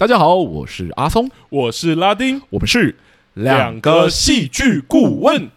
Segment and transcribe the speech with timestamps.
[0.00, 2.96] 大家好，我是阿松，我是拉丁，我们是
[3.34, 5.50] 两个戏剧顾问。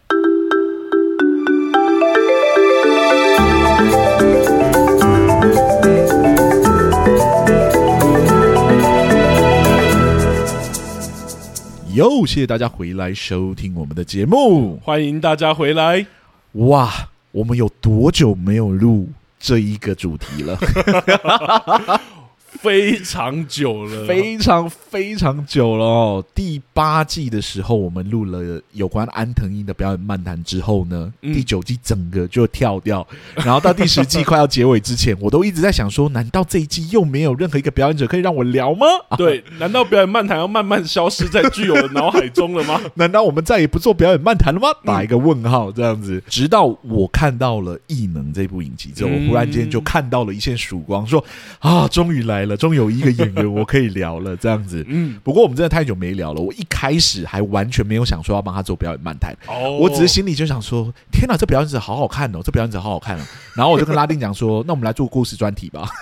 [11.93, 16.05] 又谢谢大家回来收听我们的节目，欢迎大家回来。
[16.51, 16.91] 哇，
[17.31, 19.07] 我们有多久没有录
[19.39, 20.59] 这一个主题了？
[22.63, 26.25] 非常久了，非常非常久了哦。
[26.33, 33.05] 第八季的时候，我们录了有关安藤英的表演漫谈之后呢，嗯、第九季整个就跳掉，
[33.35, 38.87] 然后到第十季快要结尾之前，我都一直在想说，难道这一季又没有任何一个表演者可以让我聊吗？
[39.17, 42.79] 对，难道表演漫谈要慢慢消失在巨友的脑海中了吗？
[42.95, 44.69] 难道我们再也不做表演漫谈了吗？
[44.85, 46.23] 打一个问号，这样子。
[46.29, 51.21] 直到我看到了《异能》这部影集之后，我忽然间就看到了一线曙光，说
[51.59, 52.52] 啊，终于来了。
[52.57, 54.85] 终于有一个演员我可以聊了，这样子。
[54.87, 56.41] 嗯，不过我们真的太久没聊了。
[56.41, 63.21] 我一开始还完全没有想说要帮他做表演漫谈，哦，我只是心里就想说：天哪，这表演者好好看哦，这表演者好好看哦。
[63.55, 65.87] 然后我就跟拉丁讲说：那我们来做故事专题吧。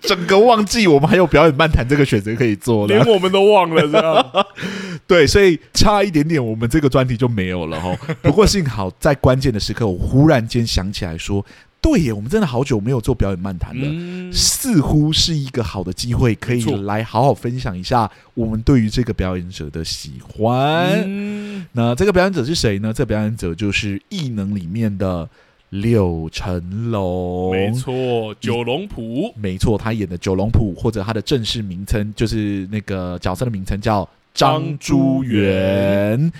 [0.00, 4.46] 整个忘记我们还有表演漫谈这个选择可以做了，连我们都忘了这样。
[5.06, 7.94] 对，所以差一点点，我们这个专题就没有了哈。
[8.22, 11.44] 不过幸好在关键的时刻，我忽然间想起来说。
[11.80, 21.02] 对耶，我们真的好久没有做表演漫谈了，嗯，似乎是一个好的机会，可以来好好分享一下我们对于这个表演者的喜欢。
[21.06, 22.92] 嗯、那这个表演者是谁呢？
[22.92, 25.28] 这个表演者就是《异能》里面的
[25.70, 36.32] 柳成龙，没错，九龙谱，没错，他演的九龙谱，或者他的正式名称就是那个角色的名称叫张珠元。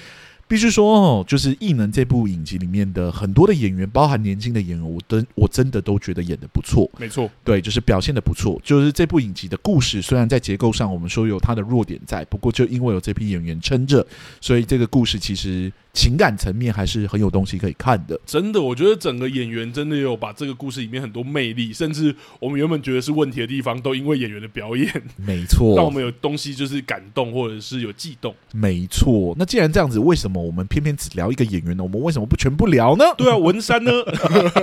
[0.48, 6.91] 必须说哦，就是《异能》这部影集里面的很多的演员，包含年轻的演员，我都我真的都觉得演的不错。
[6.98, 8.60] 没错，对，就是表现的不错。
[8.64, 14.04] 就是这部影集的故事，虽然在结构上我们说有它的弱点在，不过就因为有这批演员撑着，
[14.41, 15.70] 所以这个故事其实。
[15.98, 29.34] 情感层面还是很有东西可以看的，真的，我觉得整个演员真的有把这个故事里面很多魅力，甚至我们原本觉得是问题的地方，都因为演员的表演，没错，让我们有东西就是感动或者是有悸动，没错。
[29.36, 31.82] 那既然这样子，为什么我们偏偏只聊一个演员呢？
[31.82, 33.04] 我们为什么不全部聊呢？
[33.16, 33.91] 对啊，文山呢？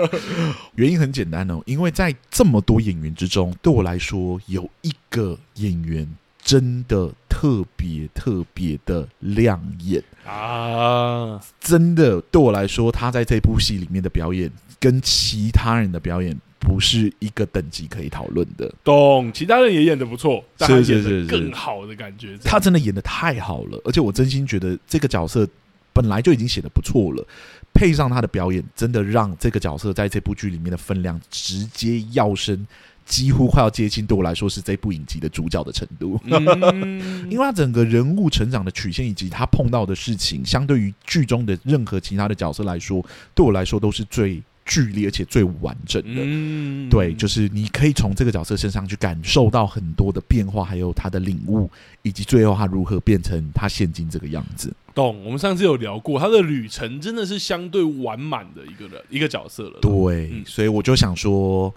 [0.75, 6.07] 原因很简单哦，因为在这么多演员之中，对我来说有一个演员。
[6.45, 11.41] 真的特别特别的亮眼啊！
[11.59, 18.72] 真的对我来说，他在这部戏里面的表演跟其他人的表演不是一个等级可以讨论的。
[18.84, 22.28] 懂，其他人也演得不错，但他演的更好的感觉。
[22.28, 25.47] 是是是是，他真的演的太好了，而且我真心觉得这个角色
[25.94, 27.28] 本来就已经写得不错了，
[27.73, 32.67] 配上他的表演，真的让这个角色在这部剧里面的分量直接要升。
[33.05, 43.05] 几乎快要接近，对我来说是这部影集的主角的程度，嗯、 因为他整个人物成长的曲线以及他碰到的事情，相对于剧中的任何其他的角色来说，
[43.35, 46.21] 对我来说都是最剧烈而且最完整的。
[46.23, 51.69] 嗯、对，就是你可以从这个角色身上去感受到很多的变化，还有他的领悟，
[52.01, 54.73] 以及最后他如何变成他现今这个样子。
[54.95, 55.23] 懂？
[55.23, 59.77] 我们上次有聊过，他的旅程真的是相对完满的一个人，一个角色了。
[59.79, 61.72] 对，嗯、所以我就想说。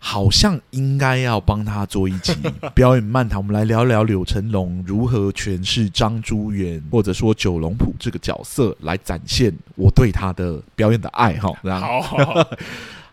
[0.00, 2.32] 好像应该要帮他做一集
[2.72, 11.52] 表演漫谈，我们来聊聊柳成龙如何诠释张珠元，或者说九龙谱这个角色，来展现我对他的表演的爱哈。
[11.80, 12.50] 好好好，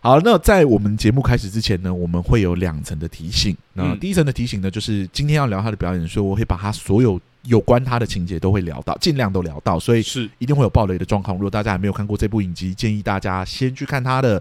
[0.00, 3.56] 好，那在我们节目开始之前呢，我们会有两层的提醒。
[3.72, 11.36] 那第一层的提醒呢，就是今天要聊他的表演，所以我会把他所有有关他的情节都会聊到，尽量都聊到，所以是一定会有爆雷的状况。
[11.36, 14.40] 如果大家还没有看过这部影集，建议大家先去看他的。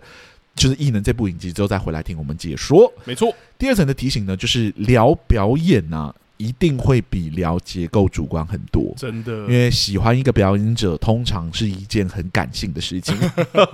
[0.55, 3.33] 就是异能这部影集之后再回来听我们解说，没错。
[3.57, 6.13] 第二层的提醒呢，就是聊表演啊。
[6.37, 9.31] 一定会比聊结构主观很多，真的。
[9.41, 13.15] 因为喜欢一个表演者，通常是一件很感性的事情，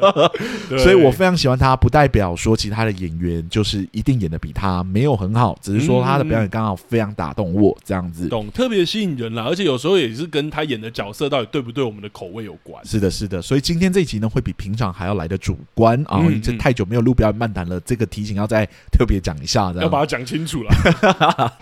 [0.78, 1.76] 所以我非常喜欢他。
[1.76, 8.28] 不代表说其他的演员就是一定演的比他没有很好，只是说他的表演刚好非常打动我，这样子。
[8.28, 12.86] 懂，特别吸引人啦，而且有时候也是跟他演的角色到底对不对我们的口味有关。
[12.86, 13.42] 是的，是的。
[13.42, 16.22] 所以今天这一集呢，会比平常还要来的主观啊！
[16.44, 20.72] 这太久没有录表演漫谈了，这个提醒要再特别讲一下，要把它讲清楚了。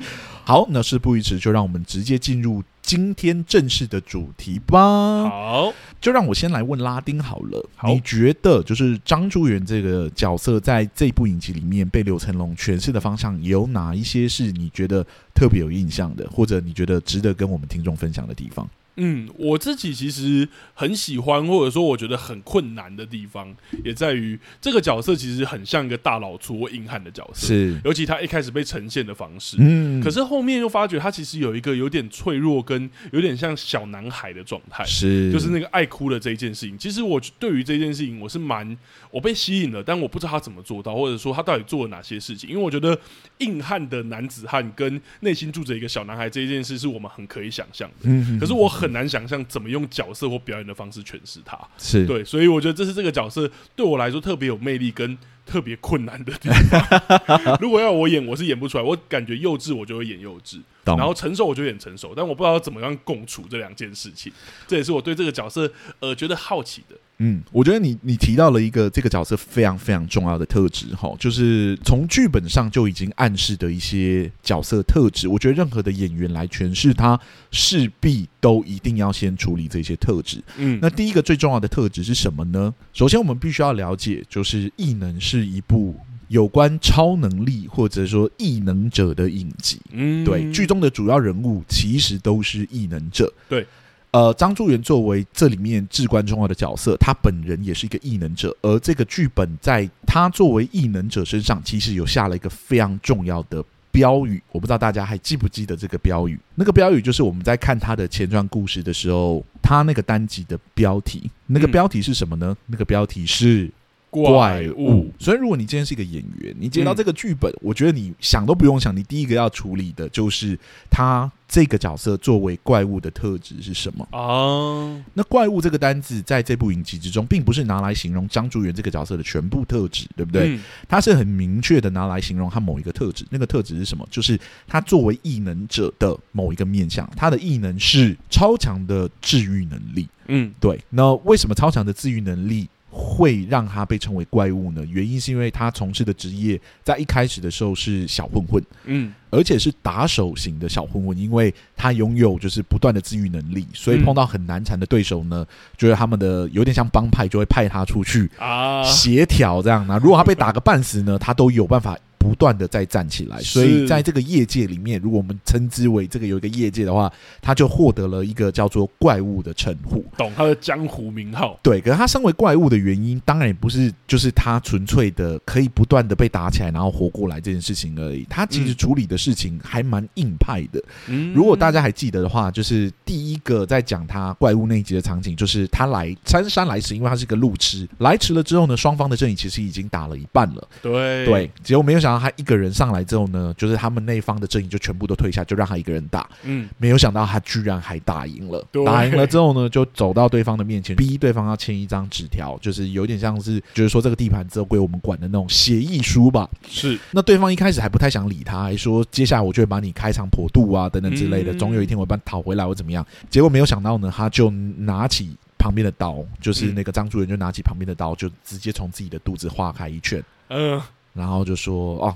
[0.50, 5.30] 好，那事不宜迟，就让我们直接进入今天正式的主题吧。
[5.30, 7.70] 好，就让我先来问拉丁好了。
[7.76, 15.06] 好，你觉得就是张珠元这个角色在这部影集里面被柳成龙诠释的方向有哪一些是你觉得
[15.36, 18.68] 特别有印象的，或者你觉得值得跟我们听众分享的地方？
[19.02, 36.78] 嗯，我自己其实很喜欢，或者说我觉得很困难的地方，也在于这个角色其实很像一个大老粗或硬汉的角色，是，尤其他一开始被呈现的方式，嗯，可是后面又发觉他其实有一个有点脆弱跟有点像小男孩的状态，是，就是那个爱哭的这一件事情。
[36.78, 38.78] 其实我对于这件事情我是蛮
[39.10, 43.00] 我被吸引了，但我不知道他怎么做到，或者说他到底做了哪些事情，因为我觉得
[43.38, 48.89] 硬汉的男子汉跟内心住着一个小男孩这一件事是我们很可以想象的，嗯，可是我很。
[48.90, 55.16] 很难想象怎么用角色或表演的方式诠释他，是对，所以我觉得这是这个角色对我来说特别有魅力跟
[55.46, 57.58] 特别困难的地方。
[57.62, 58.84] 如果要我演，我是演不出来。
[58.84, 60.58] 我感觉幼稚，我就会演幼稚；
[60.98, 62.14] 然后成熟，我就演成熟。
[62.16, 64.32] 但我不知道怎么样共处这两件事情，
[64.68, 66.96] 这也是我对这个角色呃觉得好奇的。
[67.22, 75.28] 嗯，我觉得你你提到了一个这个角色非常非常重要的特质哈，就是从剧本上就已经暗示的一些角色特质。
[75.28, 77.20] 我觉得任何的演员来诠释他，
[77.52, 80.42] 势必都一定要先处理这些特质。
[80.56, 82.74] 嗯，那第一个最重要的特质是什么呢？
[82.94, 85.98] 首先，我们必须要了解，就是异能是一部
[86.30, 89.80] 有关超能力或者说异能者的影集。
[89.92, 93.32] 嗯，对，剧中的主要人物其实都是异能者。
[93.48, 93.68] 对。
[94.12, 104.42] 呃，张珠元作为这里面至关重要的角色，他本人也是一个异能者，而这个剧本在他作为异能者身上，其实有下了一个非常重要的标语。
[104.52, 106.40] 我不知道大家还记不记得这个标语？
[106.56, 111.30] 那个标语就是我们在看他的前传故事的时候，他那个单集的标题。
[111.46, 112.48] 那个标题是什么呢？
[112.50, 113.70] 嗯、那个标题是。
[114.10, 120.58] 怪物，所以如果你今天是一个演员，你接到这个剧本，我觉得你想都不用想，你第一个要处理的就是
[120.90, 125.04] 他这个角色作为怪物的特质是什么啊？
[125.14, 130.60] 那怪物这个单字在这部影集之中，并不是拿来形容张竹元这个角色的全部特质，对不对？
[130.88, 134.08] 他是很明确的拿来形容他某一个特质，那个特质是什么？
[134.12, 140.08] 就是他作为异能者的某一个面向，他的异能是超强的治愈能力。
[140.28, 140.80] 嗯，对。
[140.92, 144.84] 那为什么超强的治愈能力会让他被称为怪物呢？
[144.90, 155.46] 原因是因为他从事的职业在一开始的时候是小混混，嗯，而且是打手型的小混混，因为他拥有就是不断的自愈能力，所以碰到很难缠的对手呢，
[155.78, 159.86] 觉得他们的有点像帮派，就会派他出去啊协调这样。
[159.88, 161.98] 那如果他被打个半死呢，他都有办法。
[162.20, 167.12] 不断的在站起来，所以在这个业界里面，如果我们称之为这个有一个业界的话，
[167.42, 171.58] 他就获得了一个叫做怪物的称呼，懂他的江湖名号。
[171.64, 178.28] 对，可是他身为怪物的原因，当然也不是就是他纯粹的可以不断的被打起来，然后活过来这件事情而已。
[178.30, 180.84] 他其实处理的事情还蛮硬派的。
[181.08, 190.68] 嗯，如果大家还记得的话，就是第一个在讲他怪物那一集的场景，就是他来姗姗来迟，因为他是个路痴，来迟了之后呢，双方的阵营其实已经打了一半了。
[190.82, 192.09] 对对，结果没有想。
[192.10, 196.28] 然后他一个人上来之后呢，就是他们那方的阵营就全部都退下，就让他一个人打。
[196.42, 198.66] 嗯，没有想到他居然还打赢了。
[198.84, 206.50] 打赢了之后呢，就走到对方的面前，逼对方要签一张纸条，就是有点像是，就是说这个地盘之后归我们管的那种协议书吧。
[206.68, 206.98] 是。
[207.12, 213.06] 那对方一开始还不太想理他，还说接下来我就会把你开肠破肚啊，等等之类的，总有一天我会把你讨回来或怎么样。
[213.30, 220.24] 结果没有想到呢，他就拿起旁边的刀，就是那个张主任就拿起旁边的刀，就直接从自己的肚子划开一圈。
[220.48, 220.82] 嗯。
[221.14, 222.16] 然后就说哦，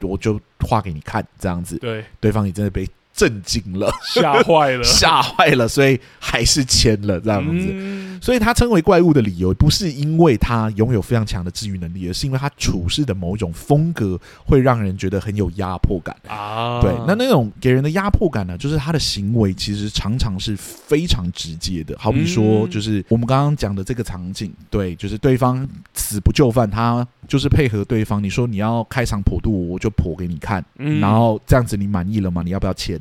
[0.00, 1.76] 我就画给你看，这样子。
[1.78, 7.68] 对，对方也真的被震惊了，吓坏了， 吓坏了，所以还是签了这样子。
[7.70, 16.80] 嗯所以他称为怪物的理由，不是因为他拥有非常强的治愈能力，而是因为他处事的某一种风格会让人觉得很有压迫感啊。
[16.80, 21.96] 对，那那种给人的压迫感呢，就是他的行为其实常常是非常直接的。
[21.98, 28.22] 好比说，就是我们刚刚讲的这个场景，对，就是对方死不就范，他就是配合对方。
[28.22, 30.64] 你说你要开场破肚，我就剖给你看，
[31.00, 32.42] 然后这样子你满意了吗？
[32.44, 33.00] 你要不要签？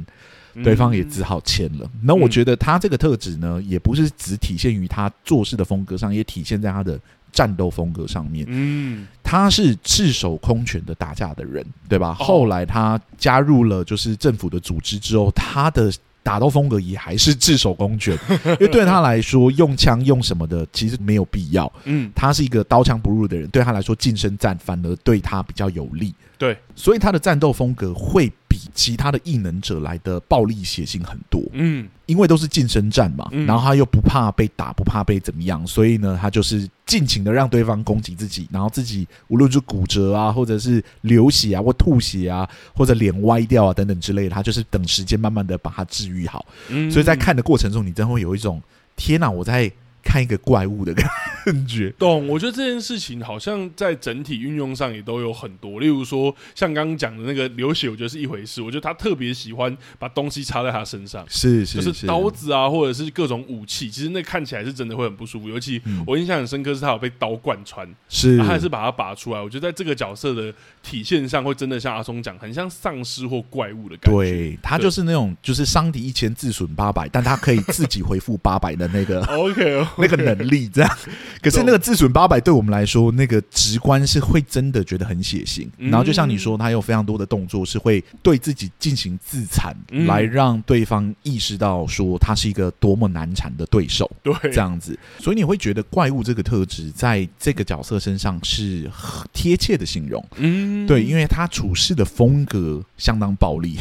[0.63, 1.89] 对方也只好签了。
[2.03, 6.99] 那我觉得他这个特质呢，也不是只体现于他做事的风格上，也体现在他的
[7.31, 8.45] 战斗风格上面。
[8.49, 12.13] 嗯，他是赤手空拳的打架的人，对吧？
[12.13, 15.89] 后来他加入了就是政府的组织之后，他的
[16.23, 21.71] 打斗风格也还是赤手空拳， 因为对他来说，用枪用什么的其实没有必要。
[21.85, 26.13] 嗯，他是一个刀枪不入的人，对他来说，近身战反而对他比较有利。
[26.37, 31.39] 对，所以他的战斗风格会比其他的异能者来的暴力血腥很多。
[31.53, 42.45] 嗯，因为都是近身战嘛，然后他又不怕被打，不怕被怎么样，所以呢，他就是尽情的让对方攻击自己，然后自己无论是骨折啊，或者是流血啊，或吐血啊，
[42.75, 46.45] 或者脸歪掉啊等等之类的，他就是等时间慢慢的把它治愈好。
[46.67, 48.61] 嗯，所以在看的过程中，你真会有一种
[48.97, 49.71] 天哪，我在
[50.03, 51.89] 看一个怪物的感觉。
[51.97, 52.27] 懂？
[52.27, 58.61] 我觉得这件事情好像在整体运用上也都有很多，例如说像刚刚讲的那个流血，我觉得是一回事。
[58.61, 65.49] 我觉得他特别喜欢把东西插在他身上，是是，就是刀子啊，或者是各种武器，其实那看起来是真的会很不舒服。
[65.49, 69.41] 尤其我印象很深刻，是他有被刀贯穿，是他还是把它拔出来。
[69.41, 74.17] 我觉得在这个角色的体现上，会真的像阿松讲，很像丧尸或怪物的感觉。
[74.17, 80.97] 对，他就是那种就是伤敌一千自损八百，但他可以自己回复八百的那个 OK 那个能力这样。
[81.41, 85.67] 可是那个自损八百对我们来说，那个直观是会真的觉得很血腥。
[85.77, 94.09] 然后就像你说，他有非常多的动作是会对自己进行自残，来让对方意识到说他是一个多么难缠的对手。
[94.23, 100.23] 对，这样子，所以你会觉得怪物这个特质在这个角色身上是很贴切的形容。
[100.35, 103.77] 嗯，对，因为他处事的风格相当暴力，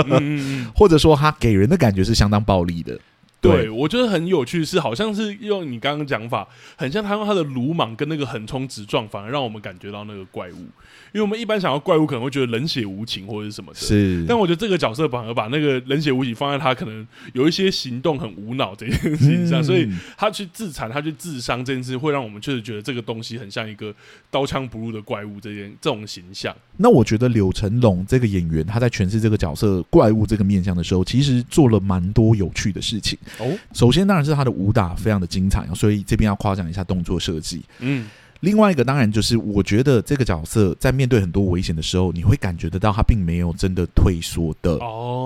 [0.74, 2.98] 或者说他给人的感觉是相当暴力的。
[3.44, 10.66] 对，我觉得很有趣，是好像是用你刚刚讲法，很像他用他的鲁莽跟那个横冲直撞，反而让我们感觉到那个怪物。
[11.14, 13.78] 因为我们一般想要怪物，可能会觉得冷血无情或者是什么的。
[13.78, 23.94] 是，但我觉得这个角色反而把那个冷血无情放在他可能有一些行动很无脑这件事情上，所以他去自残、他去自伤这件事，会让我们确实觉得这个东西很像一个
[24.28, 26.52] 刀枪不入的怪物这件这种形象。
[26.76, 33.16] 那我觉得柳成龙这个演员他在诠释这个角色怪物这个面向的时候，其实做了蛮多有趣的事情。
[33.38, 37.62] 哦，首先当然是他的武打非常的精彩，所以这边要夸奖一下动作设计。
[37.78, 38.08] 嗯，
[38.44, 44.78] 另外一个当然就是我觉得这个角色在面对很多危险的时候，你会感觉得到他并没有真的退缩的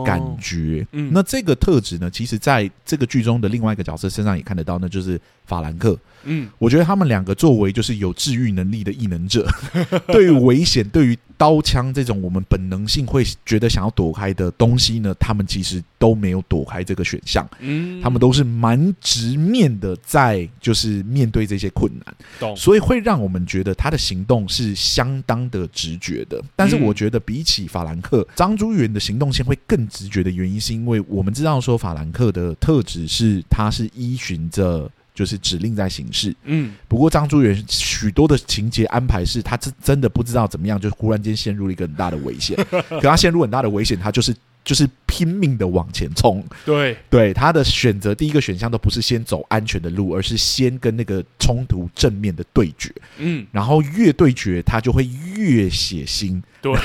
[0.07, 0.87] 感觉。
[0.93, 5.99] 嗯，那这个特质呢，其实在这个剧中的另外一个角色身上也看得到，那就是法兰克。
[6.25, 9.47] 嗯，我觉得他们两个作为就是有治愈能力的异能者，
[10.09, 17.49] 对于危险，对于刀枪这种我们本能性会觉得想要躲开的东西呢，他们其实都没有躲开这个选项。
[17.61, 22.15] 嗯，他们都是蛮直面的，在就是面对这些困难。
[22.41, 26.43] 懂，所以会让我们觉得他的行动是相当的直觉的。
[26.57, 34.91] 但是我觉得比起法兰克，张珠元的行动线会更直觉的原因，是因为我们知道说法兰克的特质是他是依循着。
[35.19, 36.73] 就是指令在行事，嗯。
[36.87, 42.57] 不过张珠元许多的情节安排是，他真真的不知道怎么样，就忽然间陷入了一个很大的危险。
[42.89, 44.33] 可他陷入很大的危险，他就是
[44.63, 46.45] 就是拼命的往前冲。
[46.65, 52.95] 对对，他的选择第一个选项都不是先走安全的路，而是先跟那个冲突正面的对决。
[53.17, 56.41] 嗯，然后越对决，他就会越血腥。
[56.63, 56.73] 对。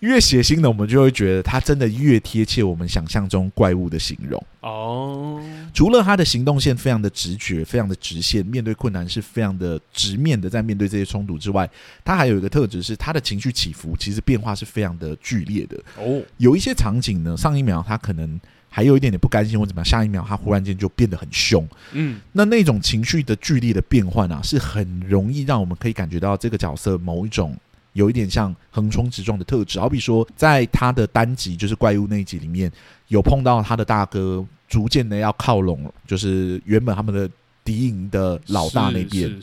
[0.00, 5.42] 越血腥的，我们就会觉得他真的越贴切我们想象中怪物的形容哦。
[5.72, 11.68] 除了他的行动线非常的直觉、非常的直线，面对困难是非常的直面的，在面对这些冲突之外，
[12.04, 16.22] 他还有一个特质是他的情绪起伏其实变化是非常的剧烈的哦。
[16.36, 18.38] 有一些场景呢，上一秒他可能
[18.68, 21.66] 还有一点点不甘心或怎么样，下一秒他忽然间就变得很凶。
[21.92, 27.56] 嗯，那那种情绪的剧烈的变换啊，是很容易让我们可以感觉到这个角色某一种。
[27.96, 32.70] 有一点像横冲直撞的特质，好比说，在他的单集就是怪物那一集里面，
[33.08, 37.28] 有碰到他的大哥，逐渐的要靠拢，就是原本他们的
[37.64, 39.34] 敌营的老大那边，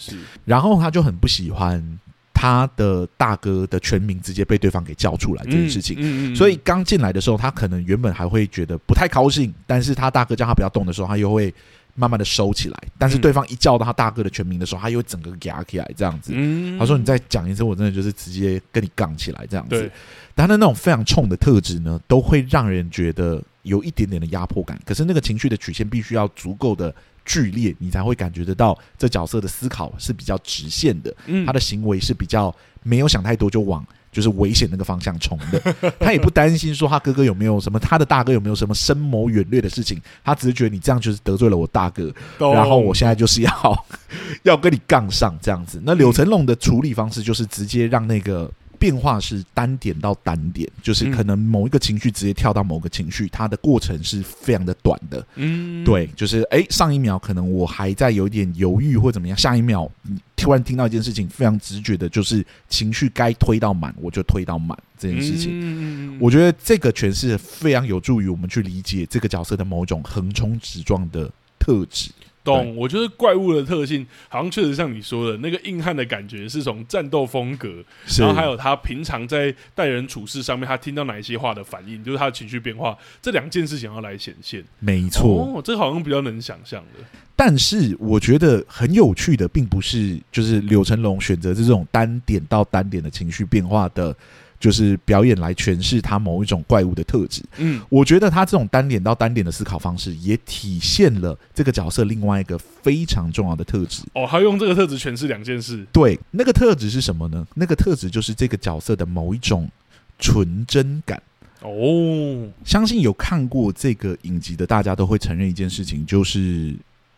[0.46, 1.84] 然后他就很不喜欢
[2.32, 11.52] 他的大哥的全名直接被对方给叫出来这件事情，所以刚进来的时候，他可能原本还会觉得不太高兴，但是他大哥叫他不要动的时候，他又会。
[11.96, 16.34] 慢慢的收起来，但是对方一叫到他大哥的全名的时候，他又整个夹起来这样子。
[16.80, 19.92] 他说：“你再讲一次，我真的就是直接跟你杠起来这样子。”
[20.34, 24.80] 但他的那种非常冲的特质呢，都会让人觉得有一点点的压迫感。
[24.84, 33.86] 可是那个情绪的曲线必须要足够的剧烈，你才会感觉得到这角色的思考是比较直线的，他的行为是比较没有想太多就往。
[34.14, 42.14] 就是危险那个方向冲的， 他也不担心说他哥哥有没有什么，他的大哥有没有什么深谋远虑的事情，他只是觉得你这样就是得罪了我大哥，
[42.54, 43.86] 然后我现在就是要
[44.44, 45.82] 要跟你杠上这样子。
[45.84, 48.50] 那柳成龙的处理方式就是直接让那个。
[48.84, 55.26] 变化是单点到单点，就是可能某一个情绪直接跳到某个情绪，它的过程是非常的短的。
[55.36, 59.90] 嗯，对，就是哎、欸，上一秒可能我还在有一点犹豫或怎么样，下一秒
[60.36, 65.52] 突然听到一件事情，非常直觉的，就是情绪该推到满，我就推到满这件事情。
[65.54, 72.12] 嗯，我觉得这个诠释非常有助于我们去理解这个角色的某种横冲直撞的特质。
[72.44, 77.84] 懂，我觉得怪物的特性好像确实像你说的那个硬汉的感觉，是从战斗风格，
[78.20, 84.64] 然后还有他平常在待人处事上面，他听到哪一些话的反应，就是他的情绪变化，这两件事情要来显现。
[84.80, 87.04] 没错，哦，这好像比较能想象的。
[87.36, 94.16] 但是我觉得很有趣的，并不是就是柳成龙选择这种单点到单点的情绪变化的。
[94.64, 97.44] 就是表演来诠释他某一种怪物的特质。
[97.58, 104.04] 嗯，我觉得他这种单点到单点的思考方式，也体现了这个角色另外一个非常重要的特质。
[104.14, 105.86] 哦，他用这个特质诠释两件事。
[105.92, 107.46] 对，那个特质是什么呢？
[107.56, 109.70] 那个特质就是这个角色的某一种
[110.18, 111.22] 纯真感。
[111.60, 116.74] 哦，相信有看过这个影集的大家都会承认一件事情，就是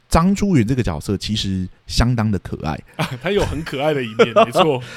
[0.10, 4.82] 张珠云这个角色其实相当的可爱 啊，他有很可爱的一面，没错。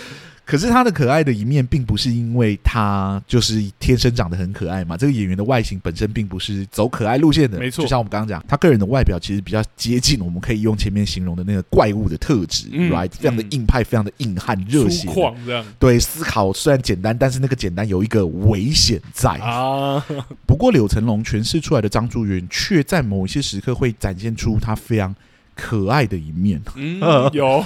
[0.49, 4.97] 可是他的可爱的一面，并不是因为他就是天生长得很可爱嘛。
[4.97, 7.83] 这个演员的外形本身并不是走可爱路线的，没错。
[7.83, 13.11] 就像我们刚刚讲，他个人的外表其实比较接近我们可以用前面形容的那个怪物的特质，嗯，right？
[13.11, 15.07] 非常的硬派，非常的硬汉、热血、
[15.45, 15.63] 这样。
[15.79, 20.03] 对，思考虽然简单，但是那个简单有一个危险在啊。
[20.47, 25.15] 不过柳成龙诠释出来的张珠元，却在某一些时刻会展现出他非常。
[25.61, 27.01] 可爱的一面，嗯，
[27.35, 27.65] 有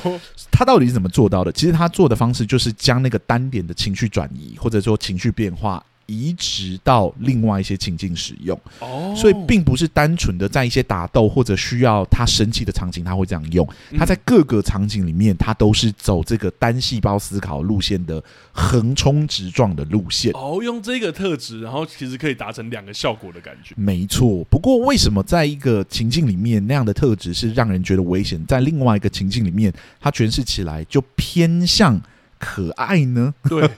[0.51, 1.53] 他到底是怎么做到的？
[1.53, 5.85] 其实他做的方式就是将那个单点的情绪转移，或者说情绪变化。
[6.13, 13.67] 移植到另外一些情境使用，哦，所以并不是单纯的在一些打斗或者需要他生气的场景，他会这样用。
[13.97, 20.33] 他在各个场景里面，他都是走这个单细胞思考路线的横冲直撞的路线。
[20.35, 23.75] 哦，用这个特质，然后其实可以达成两个效果的感觉。
[23.77, 24.45] 没错。
[24.51, 32.01] 不过，为什么在一个情境里面那样的特质是让人觉得危险，在另外一个情境里面，它诠释起来就偏向
[32.39, 33.33] 可爱呢？
[33.49, 33.69] 对。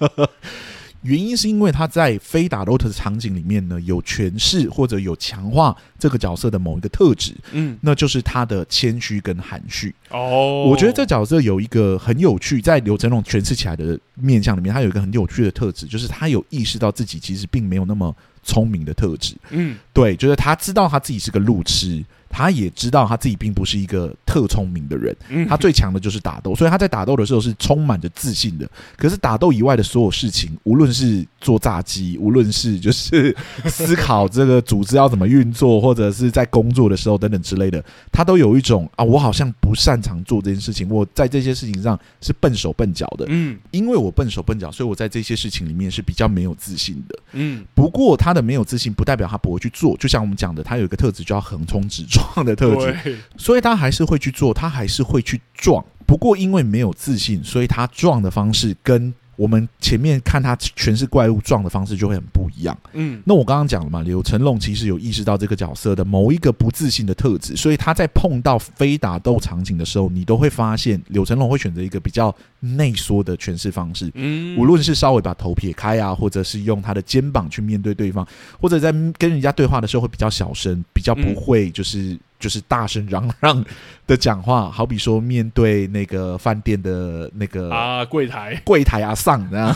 [1.05, 9.95] 原因是因为他在非打斗的场景里面呢，有诠释或者有强化这个角色的某一个特质，嗯，那就是他的谦虚跟含蓄。
[10.11, 19.37] 哦，我觉得这角色有一个很有趣，在刘成龙诠释起来的面相里面，他有一个很有趣的特质，就是他有意识到自己其实并没有那么聪明的特质。
[19.51, 22.05] 嗯，对，就是他知道他自己是个路痴。
[22.37, 25.17] 他也知道他自己并不是一个特聪明的人，
[25.49, 28.69] 他最强的就是打斗，所以他在打斗的时候是充满着自信的。
[28.97, 33.33] 可是打斗以外的所有事情，无论是做炸鸡，无论是就是
[33.67, 43.27] 思考这个组织要怎么运作，或者是在工作的时候等等之类的，他都有一种啊，我好像不擅长做这件事情，我在这些事情上是笨手笨脚的。
[43.29, 47.17] 嗯，因为我笨手笨脚，所以我在这些事情里面是比较没有自信的。
[47.35, 52.24] 嗯，不过他的没有自信不代表他不会去做，就像我们讲的，他有一个特质叫横冲直撞。
[52.45, 55.85] 的特质，所以他还是会去做，他还是会去撞。
[56.07, 62.77] 不过因为没有自信，所以他撞的方式跟我们前面看他全是怪物撞的方式就会很不一样。
[62.93, 74.11] 嗯，那我刚刚讲了嘛，柳成龙其实有意识到这个角色的某一个不自信的特质，所以他在碰到非打斗场景的时候，你都会发现柳成龙会选择一个比较内缩的诠释方式。
[74.15, 78.27] 嗯，无论是稍微把头撇开啊，或者是用他的肩膀去面对对方，
[78.61, 82.19] 或者在跟人家对话的时候会比较小声，比较不会就是。
[82.39, 83.65] 就是大声嚷嚷
[84.07, 89.75] 的讲话，好比说面对那个饭店的那个啊柜台柜台阿桑这样，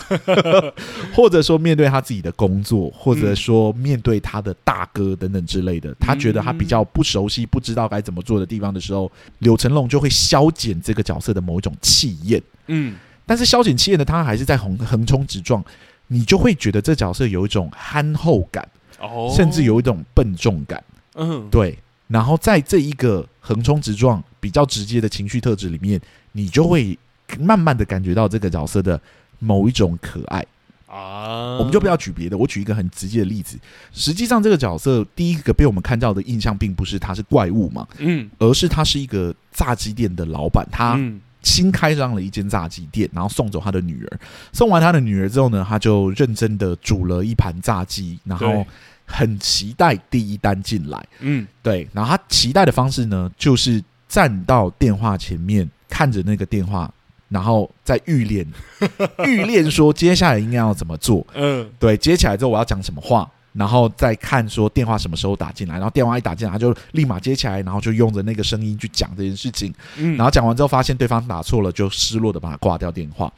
[1.15, 12.41] 或者说面对他自己的工作，或者说面对他的大哥等等之类的，他觉得他比较不熟悉、不知道该怎么做的地方的时候，柳成龙就会消减这个角色的某一种气焰。
[12.67, 12.95] 嗯，
[13.25, 15.63] 但是消减气焰的他还是在横横冲直撞，
[16.07, 18.67] 你就会觉得这角色有一种憨厚感，
[18.99, 20.83] 哦，甚至有一种笨重感。
[21.15, 21.75] 嗯，对。
[22.09, 26.97] 然后在这一个横冲直撞、比较直接的情绪特质里面，你就会
[27.39, 28.99] 慢慢的感觉到这个角色的
[29.37, 30.43] 某一种可爱
[30.87, 31.57] 啊。
[31.59, 33.59] 我们就不要举别的，我举一个很直接的例子。
[33.93, 40.99] 实际上，这个角色第一个被我们看到的印象，并不是他是怪物嘛，嗯，而是他是一个炸鸡店的老板，他
[41.43, 44.19] 新开张了一间炸鸡店，然后送走他的女儿。
[44.51, 48.65] 送完他的女儿之后呢，他就认真的煮了一盘炸鸡，然后。
[49.11, 51.89] 很期待第一单进来，嗯，对。
[51.91, 56.89] 然后他期待的方式呢，就是站到电话前面，看着那个电话，
[57.27, 58.45] 然后再预练，
[59.25, 61.97] 预练说接下来应该要怎么做，嗯，对。
[61.97, 73.31] 接起来之后我要讲什么话，然后再看说电话什么时候打进来，然后电话一打进来，他就立马接起来，然后就用着那个声音去讲这件事情，嗯，然后讲完之后发现对方打错了，就失落的把他挂掉电话。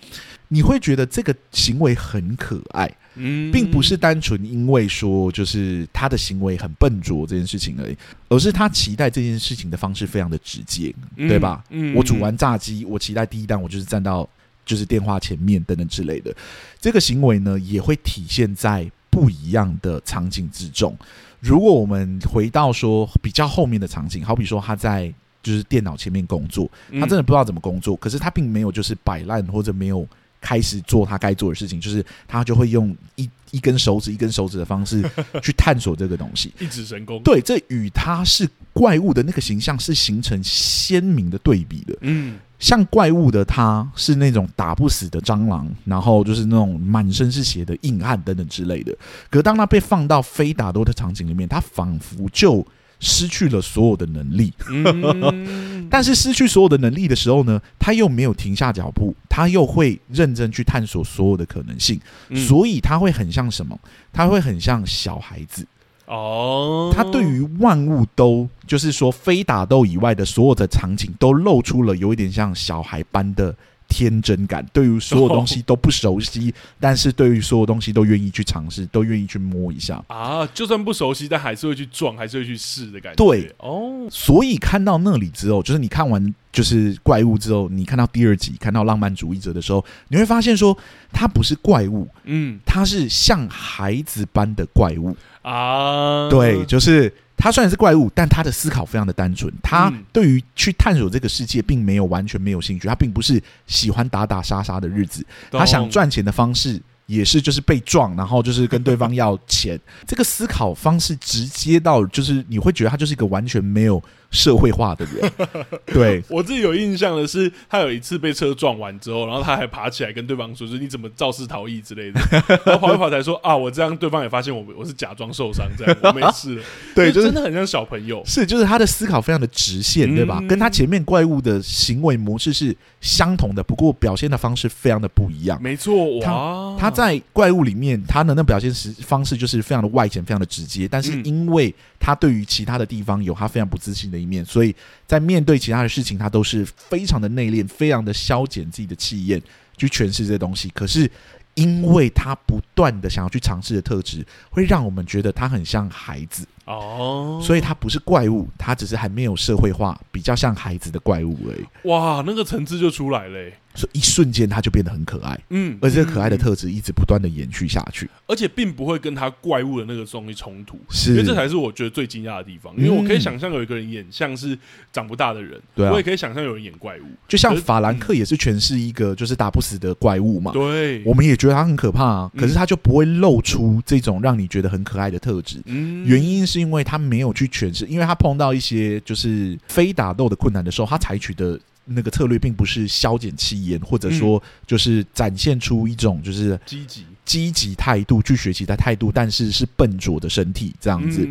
[0.47, 2.89] 你会觉得这个行为很可爱。
[3.15, 7.97] 嗯，并不是单纯因为说就是他的行为很笨拙这件事情而已，
[8.29, 11.61] 而是他期待这件事情的方式非常的直接，对吧？
[11.71, 14.27] 嗯，我煮完炸鸡，我期待第一单我就是站到
[14.65, 16.33] 就是电话前面等等之类的，
[16.79, 20.97] 这个行为呢也会体现在不一样的场景之中。
[21.39, 26.67] 如果我们回到说比较后面的场景，好比说他在就是电脑前面工作，
[26.99, 30.07] 他真的不知道怎么工作，可是他并没有就是摆烂或者没有。
[30.43, 35.03] 开始做他该做的事情，就是他就会用一一根手指一根手指的方式
[35.41, 37.21] 去探索这个东西，一指神功。
[37.23, 41.97] 对，这与他是怪物的那个形象是形成鲜明的对比的。
[42.01, 48.95] 嗯，像怪物的他是那种打不死的蟑螂，然后就是那种满身是血的硬汉等等之类的。
[49.29, 52.65] 可当他被放到非打斗的场景里面，他仿佛就
[53.01, 54.53] 失去了所有的能力。
[54.69, 61.99] 嗯， 但是失去所有的能力的时候呢，他又没有停下脚步，他又会认真去探索所有的可能性。
[62.29, 63.77] 嗯，所以他会很像什么？
[64.13, 65.67] 他会很像小孩子。
[66.05, 73.55] 哦，他对于万物都就是说，非打斗以外的所有的场景都露出了有一点像小孩般的
[73.91, 74.65] 天真感。
[74.71, 80.47] 对于所有东西都不熟悉，哦、 但是对于所有东西都愿意去尝试，都愿意去摸一下啊。
[80.53, 83.17] 就算不熟悉，但还是会去撞，还是会去试的感觉。
[83.17, 90.77] 对，哦，所以看到那里之后，就是你看完就是怪物之后，你看到第二集，看到浪漫主义者的时候，你会发现说，
[91.11, 95.15] 他不是怪物，嗯，他是像孩子般的怪物。
[95.41, 99.51] 啊，对，就是他虽然是怪物，但他的思考非常的单纯。
[99.63, 102.87] 他对于去探索这个世界，并没有完全没有兴趣。
[102.87, 106.79] 他并不是喜欢打打杀杀的日子，他想赚钱的方式。
[107.07, 109.77] 也是，就是被撞，然后就是跟对方要钱。
[110.07, 115.31] 这个思考方式直接到，就是你会觉得他就是一个完全没有社会化的人。
[115.85, 122.19] 对，我自己有印象的是，他有一次被车撞完之后，然后他还爬起来跟对方说：“说你怎么肇事逃逸之类的。
[122.65, 126.63] ”然后跑一跑才说：“啊，我这样，对方也发现我我是假装受伤，这样我没事了。
[126.95, 128.23] ”对，就是真的很像小朋友。
[128.25, 130.39] 是，就是他的思考非常的直线，对吧？
[130.41, 135.61] 嗯、跟他前面怪物的行为模式是相同的，不过表现的方式非常的不一样。
[135.61, 140.87] 没错，哇，他，他在怪物里面，他的那表现时方式就是非常的外显，非常的直接。
[140.87, 149.39] 但是因为他对于其他的地方有他非常不自信的一面，所以在面对其他的事情，他都是非常的内敛，非常的消减自己的气焰
[149.77, 150.67] 去诠释这些东西。
[150.73, 151.09] 可是
[151.53, 156.47] 因为他不断的想要去尝试的特质，会让我们觉得他很像孩子。
[156.73, 161.89] 哦，所以他不是怪物，他只是还没有社会化，比较像孩子的怪物而已。
[161.89, 165.39] 哇，那个层次就出来了，所以一瞬间他就变得很可爱。
[165.49, 172.73] 嗯，而这个可爱的特质一直不断的延续下去，而且并不会跟他怪物的那个东西冲突，是，因为这才是我觉得最惊讶的地方。
[172.77, 174.57] 因为我可以想象有一个人演像是
[174.93, 180.51] 长不大的人，对，我也可以想象有人演怪物，就像法兰克也是诠释一个就是打不死的怪物嘛。
[180.51, 185.61] 对，我们也觉得他很可怕啊，可是他就不会露出这种让你觉得很可爱的特质。
[185.65, 201.25] 嗯，原因是因为他没有去诠释，因为他碰到一些就是非打斗的困难的时候，他采取的那个策略并不是消减气焰，或者说就是展现出一种就是积极积极态度去学习的态度，但是是笨拙的身体这样子。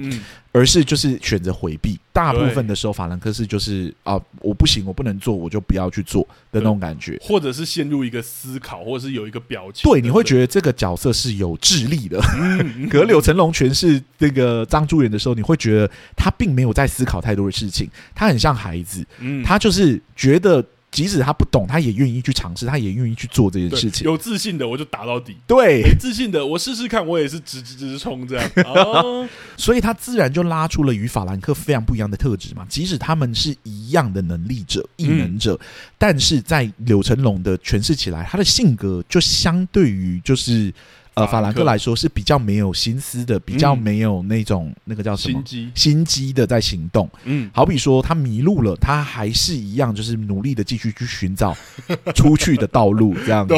[0.52, 9.88] 而是就是选择回避，大部分的时候法兰克斯就是啊，我不行，我不能做，我就不要去做的那种感觉，或者是陷入一个思考，或者是有一个表情。
[9.88, 12.20] 对，你会觉得这个角色是有智力的。
[12.40, 20.64] 嗯， 可柳成龙诠释那个张珠元的时候，你会觉得他并没有在思考太多的事情，他很像孩子，嗯，他就是觉得。
[20.90, 24.04] 即使他不懂，他也愿意去尝试，他也愿意去做这件事情。
[24.04, 28.50] 有自信的我就打到底，对，没自信的我试试看，我也是直直直冲这样。
[28.66, 32.66] 哦，所以他自然就拉出了与法兰克非常不一样的特质嘛。
[32.68, 40.72] 即使他们是一样的能力者、异能者，嗯、但是在柳成龙的诠释起来，他的性格就相对于就是。
[41.14, 47.10] 呃，法兰克来说是比较没有心思的，比较没有那种、嗯、那个叫什么心机心机的在行动。
[47.24, 51.56] 嗯，好比说他迷路了，他还是一样，就是努力的继续去寻找
[52.14, 53.54] 出去的道路，这样子。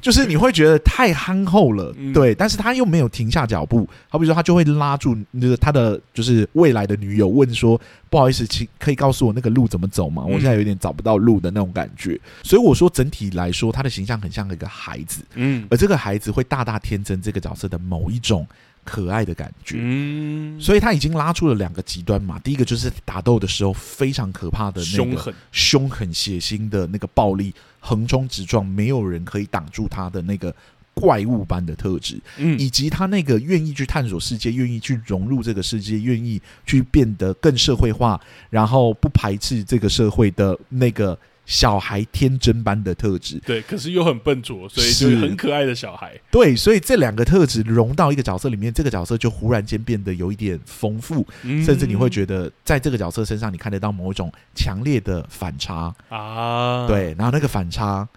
[0.00, 3.88] 就是你会觉得太憨厚了，嗯、对，但是他又没有停下脚步。
[4.08, 7.80] 好比说他就会拉住就是他的就是未来的女友，问说。
[8.10, 10.24] 不好意思，请可以告诉我那个路怎么走吗？
[10.24, 12.18] 我现在有点找不到路的那种感觉。
[12.42, 18.46] 所以我说整体来说，他的形象很像一个孩子，嗯，而这个孩子会大大天真这个角色的某一种
[18.84, 22.38] 可爱的感觉，嗯，所以他已经拉出了两个极端嘛。
[22.38, 30.54] 第一个就是打斗的时候非常可怕的那个凶狠、凶狠、血腥的那个暴力，横冲直撞，没有人可以挡住他的那个。
[30.98, 43.38] 怪物般的特质，嗯，以及他那个愿意去探索世界、愿意去融入这个世界、愿意去变得更社会化，然后不排斥这个社会的那个小孩天真般的特质。
[43.46, 46.18] 对，可是又很笨拙，所以是很可爱的小孩。
[46.30, 56.86] 对，所以这两个特质融到一个角色里面，这个角色就忽然间变得有一点丰富，嗯，甚至你会觉得在这个角色身上，你看得到某一种强烈的反差啊。
[56.88, 58.08] 对，然后那个反差。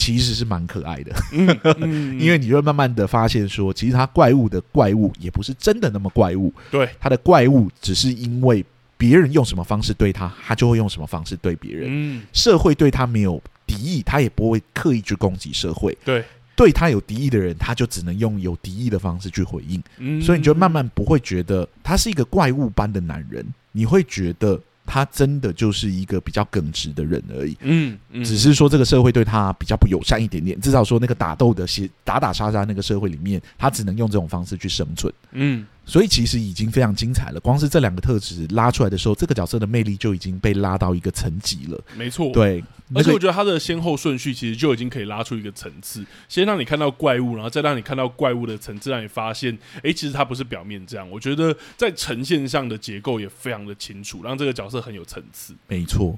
[0.00, 1.14] 其实是蛮可爱的，
[2.18, 8.64] 因为你会慢慢的发现说，其实他怪物的怪物也不是真的那么怪物，对，他的怪物只是因为
[8.96, 12.22] 别人用什么方式对他，他就会用什么方式对别人。
[12.32, 15.96] 社会对他没有敌意，他也不会刻意去攻击社会。
[16.02, 16.24] 对。
[16.56, 19.82] 对他有敌意的人，他就只能用有敌意的方式去回应。
[19.98, 24.58] 嗯，所以你就慢慢不会觉得他是一个怪物般的男人，你会觉得。
[24.92, 30.60] 他真的就是一个比较耿直的人而已，嗯，嗯，只是说这个社会对他比较不友善一点点。
[30.60, 35.64] 至少说那个打斗的、些打打杀杀那个社会里面，他只能用这种方式去生存，嗯。
[35.90, 37.40] 所以其实已经非常精彩了。
[37.40, 41.76] 光是这两个特质拉出来的时候，这个角色的魅力就已经被拉到一个层级了。
[41.96, 42.62] 没错，对。
[42.94, 51.08] 而且我觉得它的先后顺序其实就已经可以拉出一个层次，先让你看到怪物，然后再让你看到怪物的层次，让你发现，哎，其实它不是表面这样。
[51.10, 55.54] 我觉得在呈现上的结构也非常的清楚，让这个角色很有层次。
[55.66, 56.16] 没错。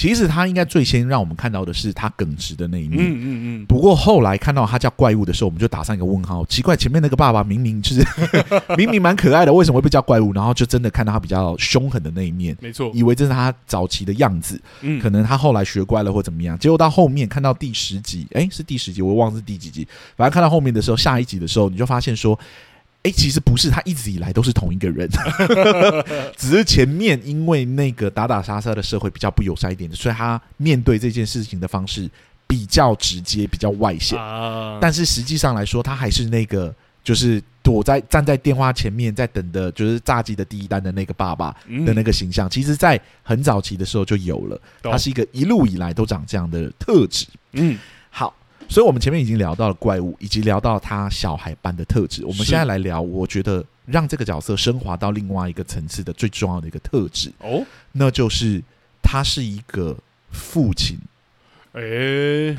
[0.00, 3.00] 其实他应该最先让我们看到的是他耿直的那一面。
[3.00, 3.26] 嗯嗯
[3.60, 3.66] 嗯。
[3.66, 6.42] 不过后来看到他叫怪物的时候，我们就打上一个问号。
[6.46, 8.02] 奇怪，前面那个爸爸明明就是
[8.78, 10.32] 明明蛮可爱的，为什么会被叫怪物？
[10.32, 12.56] 然后就真的看到他比较凶狠的那一面。
[12.62, 14.58] 没错，以为这是他早期的样子。
[14.80, 14.98] 嗯。
[14.98, 16.58] 可能他后来学乖了或怎么样。
[16.58, 19.86] 结果到后面看到第十集，哎，是第十集，我忘了是第几集。
[20.16, 22.40] 反正看到后面的时候，下一集的时候，你就发现说。
[23.02, 25.08] 哎，其实不是，他一直以来都是同一个人，
[26.36, 32.10] 只是前面因为那个打打杀杀的社会比较不友善一点，所以他面对这件事情的方式
[32.46, 34.18] 比较直接、比较外显。
[34.20, 42.48] 啊、但是实际上来说，他还是那个就是躲在站在电话前面在等的，就是炸鸡的第一单的那个爸爸的那个形象。
[42.48, 47.26] 嗯、其实，在很早期的时候就有了，他是一个一路以来都长这样的特质。
[47.52, 47.78] 嗯，
[48.10, 48.34] 好。
[48.70, 52.24] 所以，我们前面已经聊到了怪物，以及聊到他小孩般的特质。
[52.24, 58.62] 我们现在来聊，我觉得让这个角色升华到另外一个层次的最重要的一个特质哦，那就是
[59.02, 59.96] 他是一个
[60.30, 60.96] 父亲。
[61.72, 62.56] 诶，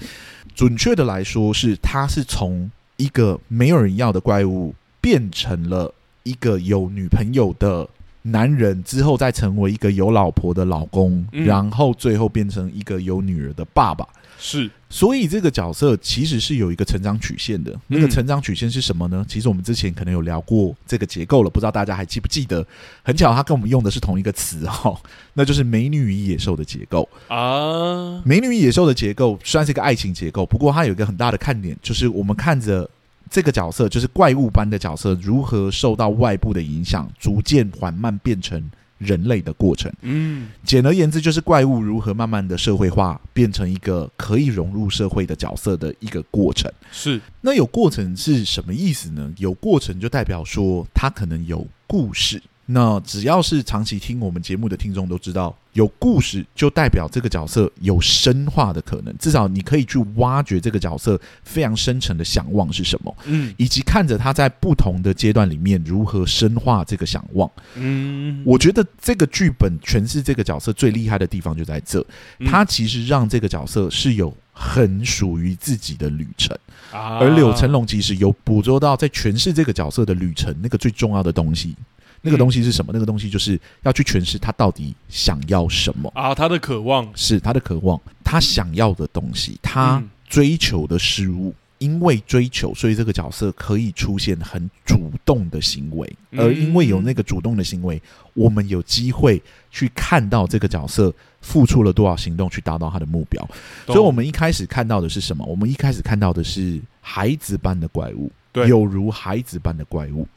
[0.54, 5.94] 准确的来说，是他是从一个没有人要的怪物，变成了
[6.24, 7.88] 一个有女朋友的
[8.24, 14.06] 男人，之后再成为一个有老婆的老公，然后最后变成一个有女儿的爸爸。
[14.38, 17.74] 是，所以这个角色其实是有一个成长曲线的。
[17.88, 19.26] 那个成长曲线是什么呢？
[19.28, 22.64] 其实我们之前可能有聊过这个结构了，不知道大家还记不记得？
[23.02, 24.94] 很巧，他跟我们用的是同一个词哈，
[25.34, 28.22] 那就是美女与野兽的结构啊。
[28.26, 32.90] 美女与野兽的结构虽然是一个爱情结构，不过它有一个很大的看点，就是我们看着
[33.30, 38.70] 这个角色，就是怪物般的角色，如何受到外部的影响，逐渐缓慢变成。
[39.02, 46.72] 人类的过程，嗯，简而言之，就是怪物如何慢慢的社会化，变成一个可以融入社会的角色的一个过程。
[46.92, 49.34] 是，那有过程是什么意思呢？
[49.38, 52.40] 有过程就代表说，它可能有故事。
[52.74, 59.16] 那只要是长期听我们节目的听众都知道，有故事就代表这个角色有深化的可能。
[59.18, 67.50] 至少你可以去挖掘这个角色非常深沉的想望是什么，嗯，以及看着他在不同的阶段里面如何深化这个想望。
[67.76, 72.06] 嗯，我觉得这个剧本诠释这个角色最厉害的地方就在这，
[72.46, 76.58] 他其实让这个角色是有很属于自己的旅程，
[76.92, 81.76] 而柳成龙其实有捕捉到在诠释这个角色的旅程那个最重要的东西。
[82.22, 82.92] 那个东西是什么？
[82.94, 86.34] 那个东西就是要去诠释他到底想要什么啊？
[86.36, 91.54] 他的渴望是他的渴望，他想要的东西，他追求的事物。
[91.80, 98.00] 因为追求，所以这个角色可以出现很主动的行为，而因为有那个主动的行为，
[98.36, 103.44] 我们有机会去看到这个角色付出了多少行动去达到他的目标。
[103.88, 105.44] 所以，我们一开始看到的是什么？
[105.46, 110.28] 我们一开始看到的是孩子般的怪物，有如孩子般的怪物。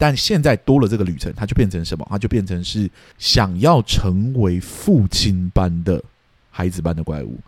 [0.00, 2.06] 但现在多了这个旅程，它就变成什么？
[2.08, 6.02] 它就变成是想要成为父亲般的
[6.50, 7.38] 孩子般的怪物，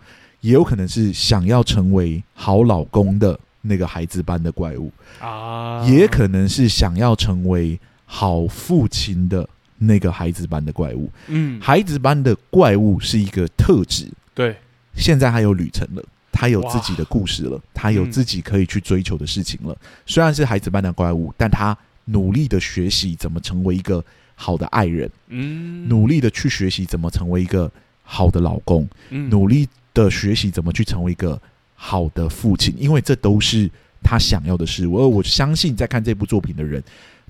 [0.43, 11.11] 也有可能是想要成为好老公的那个孩子般的怪物啊，也可能是想要成为好父亲的那个孩子般的怪物。
[11.29, 14.07] 嗯，孩子般的怪物是一个特质。
[14.35, 14.55] 对，
[14.95, 19.75] 现在他有旅程了，他有自己的故事了，他有自己可以去追求的事情了。
[20.05, 21.75] 虽然是孩子般的怪物，但他。
[22.07, 27.71] 努力的学习怎么成为一个好的爱人，嗯，努力的去学习怎么成为一个
[28.03, 31.41] 好的老公，嗯，努力的学习怎么去成为一个
[31.75, 33.71] 好的父亲，因为这都是
[34.03, 34.99] 他想要的事物。
[34.99, 36.83] 而我相信，在看这部作品的人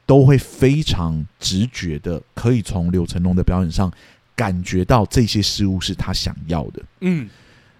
[0.06, 3.92] 都会非常直觉的，可以从柳成龙的表演上
[4.34, 6.82] 感觉到这些事物是他想要的。
[7.00, 7.28] 嗯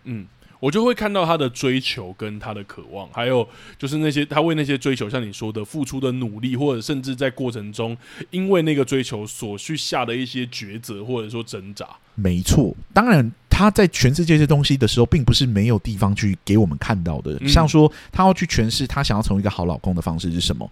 [0.05, 0.27] 嗯。
[0.63, 7.97] 我就会看到他的追求跟他的渴望，还有就是那些他为那些追求，像你说的付出的努力，或者甚至在过程中
[8.31, 11.85] 因为那个追求所去下的一些抉择，或者说挣扎。
[12.15, 17.37] 没错，当然他在诠释这些东西的时候，并不是没有地方去给我们看到的。
[17.49, 20.71] 像说他要去诠释他想要成为一个好老公的方式是什么？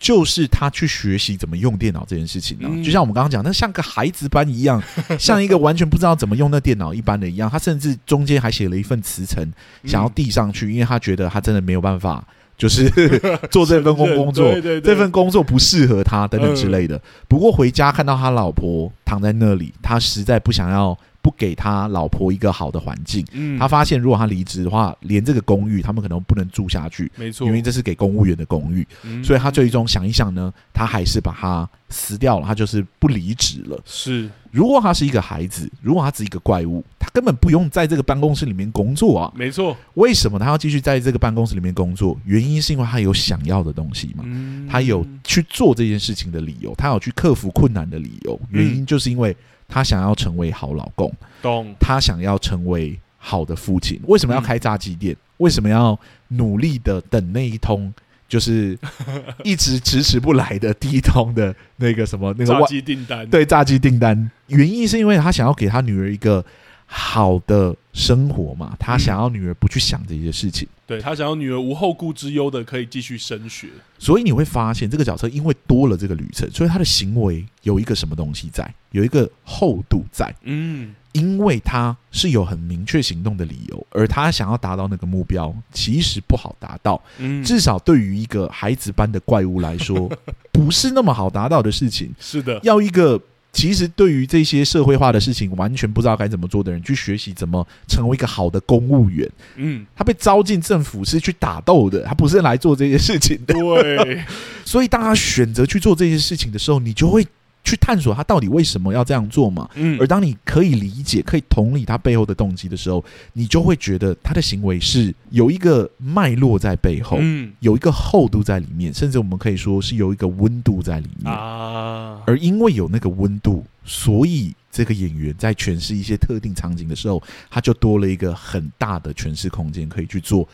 [0.00, 2.72] 就是他去学习怎么用电脑这件事情呢、啊？
[2.82, 4.82] 就像我们刚刚讲，那像个孩子般一样，
[5.20, 7.50] 像一个完全不知道怎么用那电脑一般的一样。
[7.50, 9.46] 他甚至中间还写了一份辞呈，
[9.84, 12.88] 想要递上去，因为他觉得他真的没有办法就是
[13.52, 16.98] 做这份工工作，对对对，这份工作不适合他等等之类的。
[17.28, 20.98] 不过回家看到他老婆躺在那里，他实在不想要。
[21.22, 33.78] 不给他老婆一个好的环境，嗯，他发现如果他离职的话，连这个公寓他们可能不能住下去，没错，因为这是给公务员的公寓，嗯，所以他最终想一想呢，他还是把它撕掉了，他就是不离职了。
[33.84, 39.76] 是，如果他是一个孩子，如果他是一个怪物，他根本不用在这个办公室里面工作啊，没错。
[39.94, 42.18] 为什么他要继续在这个办公室里面工作？
[42.24, 49.36] 原因是因为他有想要的东西嘛，嗯，他有去做这件事情的理由，他有去克服困难的理由，原因就是因为。
[49.70, 51.72] 他想要成为好老公，懂？
[51.78, 54.00] 他想要成为好的父亲。
[54.08, 55.14] 为什么要开炸鸡店？
[55.14, 57.92] 嗯、为什么要努力的等那一通，
[58.28, 58.76] 就是
[59.44, 63.26] 一直迟迟不来的第一通的那个什么那个炸鸡订单？
[63.28, 64.30] 对，炸鸡订单。
[64.48, 66.44] 原因是因为他想要给他女儿一个
[66.92, 70.66] 好的生活嘛，他想要女儿不去想这些事情。
[70.66, 80.34] 嗯对，他想要女儿无后顾之忧的可以继续升学，所以你会发现这个角色因为多了这个旅程，所以他的行为有一个什么东西在，有一个厚度在。
[80.42, 87.00] 嗯，因为他是有很明确行动的理由，而他想要达到那个目标，其实不好达到。
[87.18, 90.10] 嗯，至少对于一个孩子般的怪物来说，
[90.50, 92.12] 不是那么好达到的事情。
[92.18, 93.22] 是的，要一个。
[93.52, 99.28] 其实，对于这些社会化的事情完全不知道该怎么做的人，去学习怎么成为一个好的公务员。
[99.56, 103.54] 嗯，他被招进政府是去打斗的，他不是来做这些事情的。
[103.54, 104.22] 对，
[104.64, 107.26] 所以当他选择去做这些事情的时候，你就会。
[107.62, 109.68] 去探索他到底为什么要这样做嘛？
[109.74, 122.22] 嗯，而当你可以理解、可以同理他背后的动机的时候，你就会觉得他的行为是有一个脉络在背后，嗯，有一个厚度在里面，甚至我们可以说是有一个温度在里面啊。
[122.26, 130.48] 而因为有那个温度，所以这个演员在诠释一些特定场景的时候，他就多了一个很大的诠释空间可以去做，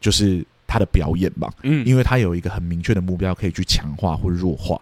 [0.00, 1.50] 就是他的表演嘛。
[1.64, 4.80] 嗯，因为他有一个很明确的目标可以去强化或弱化。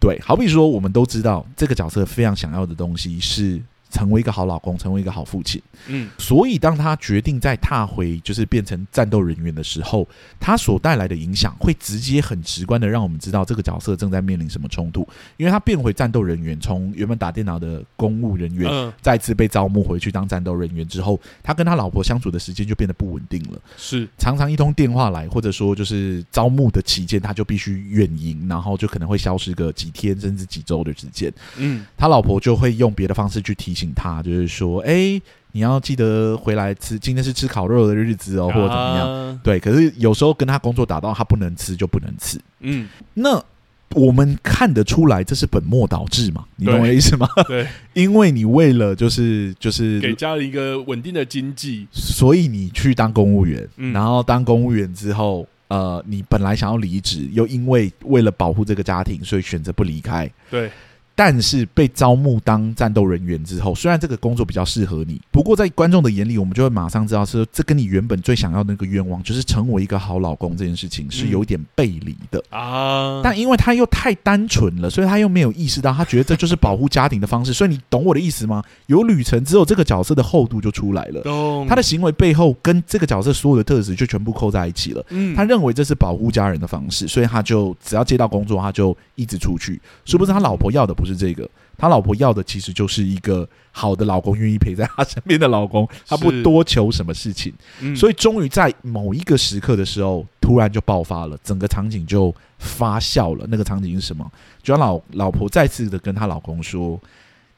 [0.00, 3.62] 对，好比说，我们都知道这个角色非常想要的东西是。
[3.94, 5.62] 成为一个好老公，成为一个好父亲。
[5.86, 10.06] 嗯，所以当他决定再踏回，就是变成战斗人员的时候，
[10.40, 15.08] 他所带来的影响会直接很直观的让我们知道这个角色正在面临什么冲突。
[15.36, 23.60] 因为他变回战斗人员，从原本打电脑的公务人员，再次被招募回去当战斗人员之后，他跟他老婆相处的时间就变得不稳定了。
[23.76, 31.32] 是，常常一通电话来，或者说就是招募的期间，他就必须远迎，然后就可能会消失个几天甚至几周的时间。
[31.58, 33.83] 嗯，他老婆就会用别的方式去提醒。
[33.92, 39.08] 他就是说，哎、欸，你要记得回来吃，今天是吃烤肉的日子哦，或者怎么样？
[39.08, 42.40] 啊、对，可是有时候跟他工作打到他不能吃就不能吃。
[42.60, 43.42] 嗯，那
[43.90, 46.44] 我们看得出来这是本末倒置嘛？
[46.56, 47.28] 你懂我的意思吗？
[47.46, 60.28] 对， 因为你为了就是就是给家里一个稳定的经济，所以你去当公务员，嗯、然后当公务员之后，呃，你本来想要离职，又因为为了保护这个家庭，所以选择不离开。
[60.50, 60.68] 对。
[61.16, 73.20] 但是被招募当战斗人员之后，虽然这个工作比较适合你，不过在观众的眼里，我们就会马上知道，是这跟你原本最想要的那个愿望，就是成为一个好老公这件事情是有点背离的啊。
[73.22, 77.52] 但因为他又太单纯了，所以他又没有意识到，他觉得这就是保护家庭的方式。
[77.52, 78.60] 所以你懂我的意思吗？
[78.86, 81.22] 有旅程之后，这个角色的厚度就出来了。
[81.68, 85.06] 他的行为背后跟这个角色所有的特质就全部扣在一起了。
[85.36, 89.80] 他认为这是保护家人的方式，所以他就只要接到工作，他就一直出去。
[90.04, 91.03] 殊不知他老婆要的不。
[91.04, 95.86] 不是这个，他老婆要的其实就是一个好的老公，愿意陪在他身边的老公。
[96.06, 103.44] 他不多求什么事情，嗯、所以终于在某一个时刻的时候，突然就爆发了，整个场景就发酵了。
[103.50, 104.32] 那个场景是什么？
[104.62, 106.98] 就让老老婆再次的跟她老公说：“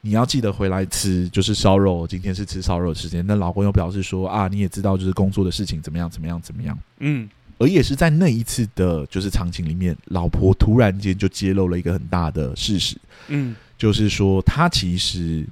[0.02, 2.04] 你要记得回来吃，就是烧肉。
[2.04, 7.28] 今天是吃烧肉的时间。”那老公又表示说：“啊，你也知道，就是工作的事情怎么样，怎么样，怎么样。”嗯。
[7.58, 12.96] 而也是在那一次的，就是场景里面，老婆突然间就揭露了一个很大的事实，
[13.28, 15.46] 嗯，就是说她其实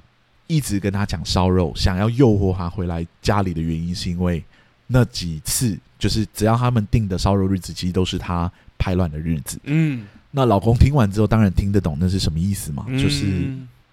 [0.47, 4.43] 一直跟他讲烧肉，想要诱惑他回来家里的原因，是因为
[4.87, 10.05] 那几次就是只要他们定的烧肉日子，其实都是他排卵的日子，嗯。
[10.37, 13.25] 那老公听完之后，当然听得懂那是什么意思嘛，就是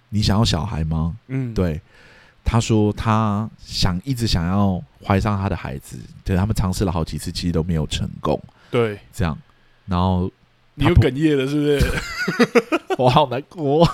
[0.09, 1.17] 你想要小孩吗？
[1.29, 1.81] 嗯，对。
[2.45, 8.39] 他说他想一直想要怀上他的孩子，对，他们尝试了好几次，其实都没有成功。
[8.71, 9.37] 对，这样，
[9.87, 10.31] 然后
[10.75, 12.95] 你又哽咽了，是不是？
[12.99, 13.89] 我好难过。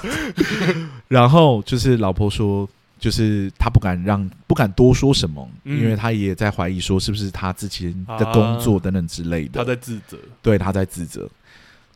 [1.09, 9.61] 然后就是老婆说，就是他不敢让，不敢多说什么，嗯、因为他也在怀疑说是不是他之前的工作等等之类的。
[9.61, 11.29] 他在自责，对，他在自责。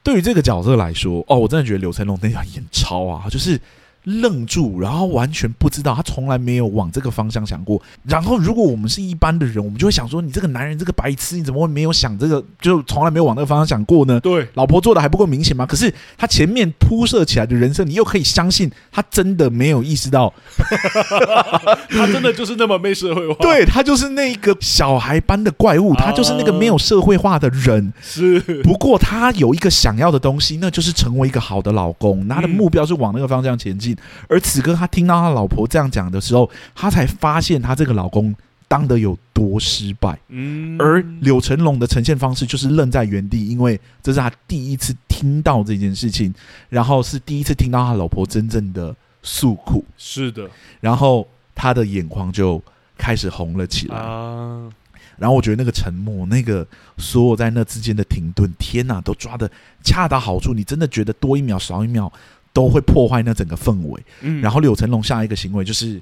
[0.03, 3.61] 对于这个角色来说，哦，我真的觉得刘成龙那样演超啊，就是。
[4.05, 7.81] 愣住，然后完全不知道，他从来没有往这个方向想过。
[8.05, 12.45] 然后，如果我们是一般的人，我们就会想说：“你这个男人，这个白痴，你怎么会没有想这个？
[12.61, 15.65] 就从来没有往那个方向想过呢？”对，老婆做的还不够明显吗？
[15.65, 20.33] 可是他前面铺设起来的人生，你又可以相信他真的没有意识到，
[21.89, 23.37] 他真的就是那么没社会化。
[23.41, 27.93] 对，他就是那个小孩般的怪物，他就是那个没有社会化的人。
[28.01, 32.27] 是，不过他有一个想要的东西，那就是成为一个好的老公。
[32.27, 33.92] 他的目标是往那个方向前进。
[34.29, 38.35] 而此刻，他听到他老婆这样讲的时候，他才发现他这个老公
[38.69, 40.19] 当得有多失败。
[40.29, 46.35] 嗯，而柳成龙的呈现方式就是愣在原地，因为这是他第一次听到这件事情，
[46.69, 49.85] 然后是第一次听到他老婆真正的诉苦。
[49.99, 50.49] 是的，
[50.81, 52.63] 然后他的眼眶就
[52.97, 53.97] 开始红了起来。
[53.97, 54.71] 啊，
[55.19, 56.67] 然后我觉得那个沉默，那个
[56.97, 59.49] 所有在那之间的停顿，天哪，都抓的
[59.85, 60.55] 恰到好处。
[60.55, 62.11] 你真的觉得多一秒少一秒，
[62.53, 64.03] 都会破坏那整个氛围。
[64.21, 66.01] 嗯，然后柳成龙下一个行为就是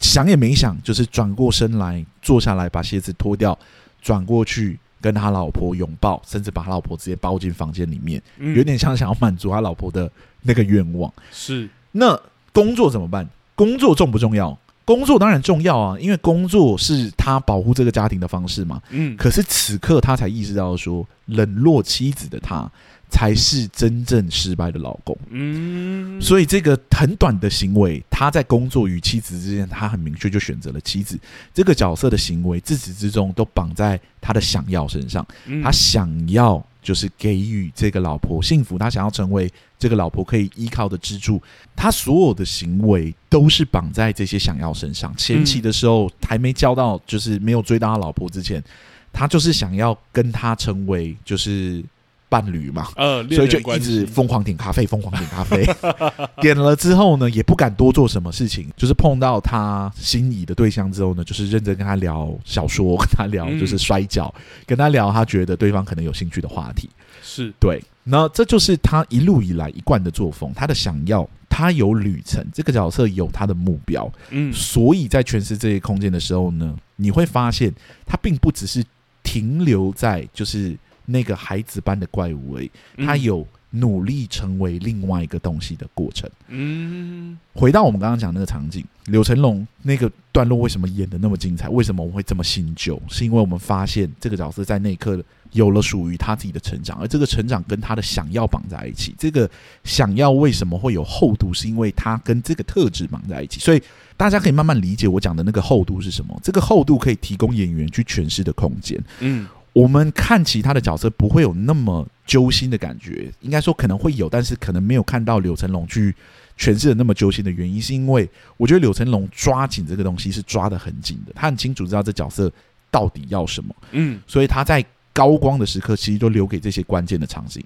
[0.00, 3.58] 想也没想，就是转过身来坐下来，把鞋子脱掉，
[4.00, 10.10] 转过去跟他老婆拥抱，甚至把他老婆直接抱进房间里面，有点像想要满足他老婆的
[10.42, 11.12] 那个愿望。
[11.30, 12.18] 是，那
[12.52, 13.28] 工作怎么办？
[13.54, 14.56] 工作重不重要？
[14.84, 18.82] 工作当然重要啊，因为工作是他保护这个家庭的方式嘛。
[18.90, 22.70] 嗯，可是此刻他才意识到说，冷落妻子的他。
[23.12, 25.16] 才是真正失败的老公。
[25.28, 31.18] 嗯，所以这个很短的行为，他在工作与妻子之间，他很明确就选择了妻子
[31.52, 35.24] 这个角色的行为，自始至终都绑在他的想要身上。
[35.62, 41.40] 他想要就是给予这个老婆幸福，他想要成为这个老婆可以依靠的支柱。
[41.76, 45.14] 他所有的行为都是绑在这些想要身上。
[45.18, 48.64] 前期的时候还没交到，就是没有追到他老婆之前，
[49.12, 51.84] 他就是想要跟他成为就是。
[52.32, 55.68] 伴侣嘛，呃，所以就一直疯狂点咖啡，疯狂点咖啡。
[56.40, 66.88] 点了之后呢，也不敢多做什么事情，就是碰到他心仪的对象之后呢，就是认真跟他聊小说，跟他聊就是摔跤，嗯、跟他聊他觉得对方可能有兴趣的话题。
[67.22, 70.50] 是对，那这就是他一路以来一贯的作风。
[70.56, 74.10] 他的想要，他有旅程，这个角色有他的目标。
[74.30, 77.70] 嗯，所以在诠释这些空间的时候呢，你会发现
[78.06, 78.82] 他并不只是
[79.22, 80.74] 停留在就是。
[81.06, 86.28] 那个孩子般的怪物而已，他有努力成为另外一个东西的过程。
[86.48, 91.68] 嗯，回到我们刚刚讲那个场景，柳成龙那个段落为什么演的那么精彩？
[91.68, 93.00] 为什么我们会这么心揪？
[93.08, 95.22] 是因为我们发现这个角色在那一刻
[95.52, 99.14] 有了属于他自己的成长，而这个成长跟他的想要绑在一起。
[99.18, 99.50] 这个
[99.84, 101.54] 想要为什么会有厚度？
[101.54, 103.58] 是因为他跟这个特质绑在一起。
[103.58, 103.82] 所以
[104.18, 106.38] 大家可以慢慢理解我讲的那个厚度是什么。
[106.42, 109.02] 这个厚度可以提供演员去诠释的空间。
[109.20, 109.46] 嗯。
[109.72, 116.14] 我们看其他的角色不会有那么揪心的感觉，应该说可能会有，但是可能没有看到柳成龙去
[116.58, 122.52] 诠释的那么揪心的原因，是因为我觉得柳成龙抓紧这个东西是抓得很紧的，他很清楚知道这角色
[122.90, 127.64] 到底要什么，嗯，所以他在高光的时刻其实都留给这些关键的场景。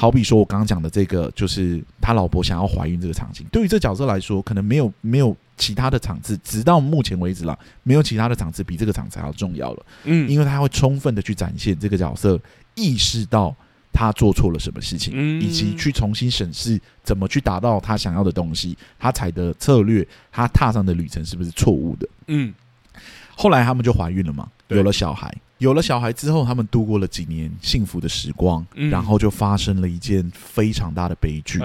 [0.00, 9.86] 好比说，我刚刚讲的这个，就是他老婆想要怀孕这个场景，对于这角色来说，可能没有没有其他的场次，直到目前为止啦，没有其他的场次比这个场次还要重要了。
[10.04, 12.40] 嗯，因为他会充分的去展现这个角色
[12.74, 13.54] 意识到
[13.92, 22.08] 他做错了什么事情，嗯，以及去重新审视怎么去达到他想要的东西，他采的策略，他踏上的旅程是不是错误的？
[22.28, 22.54] 嗯，
[23.36, 25.30] 后来他们就怀孕了嘛，有了小孩。
[25.60, 31.60] 有了小孩之后，他们度过了几年幸福的时光，嗯、然后就发生了一件非常大的悲剧。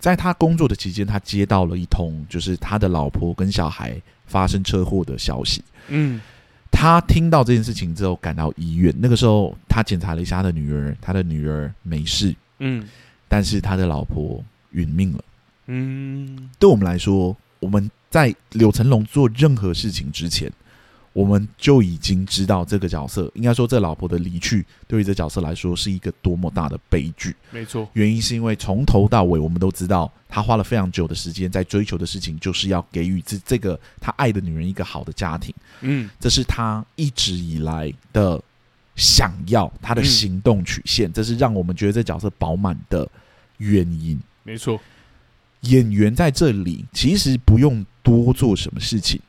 [0.00, 3.94] 在他工作的期间，他接到了一通就是他的老婆跟小孩
[4.26, 5.62] 发生车祸的消息。
[5.86, 6.20] 嗯，
[6.72, 8.92] 他听到这件事情之后，赶到医院。
[8.98, 12.34] 那个时候，他检查了一下他的女儿，他的女儿没事。
[12.58, 12.84] 嗯，
[13.28, 14.42] 但是他的老婆
[14.74, 15.24] 殒命了。
[15.66, 20.50] 嗯，对我们来说，我们在柳成龙做任何事情之前。
[21.12, 27.34] 我们就已经知道这个角色，应该说这老婆的离去，对于这角色来说是一个多么大的悲剧。
[27.50, 35.52] 没错，原因是因为从头到尾，我们都知道他花了非常久的时间在追求的事情，就是要给予这这个他爱的女人一个好的家庭。
[35.80, 38.40] 嗯，这是他一直以来的
[38.94, 43.08] 想要，他的行动曲线，嗯、这是让我们觉得这角色饱满的
[43.56, 44.16] 原因。
[44.44, 44.80] 没错，
[45.62, 49.20] 演员在这里其实不用多做什么事情。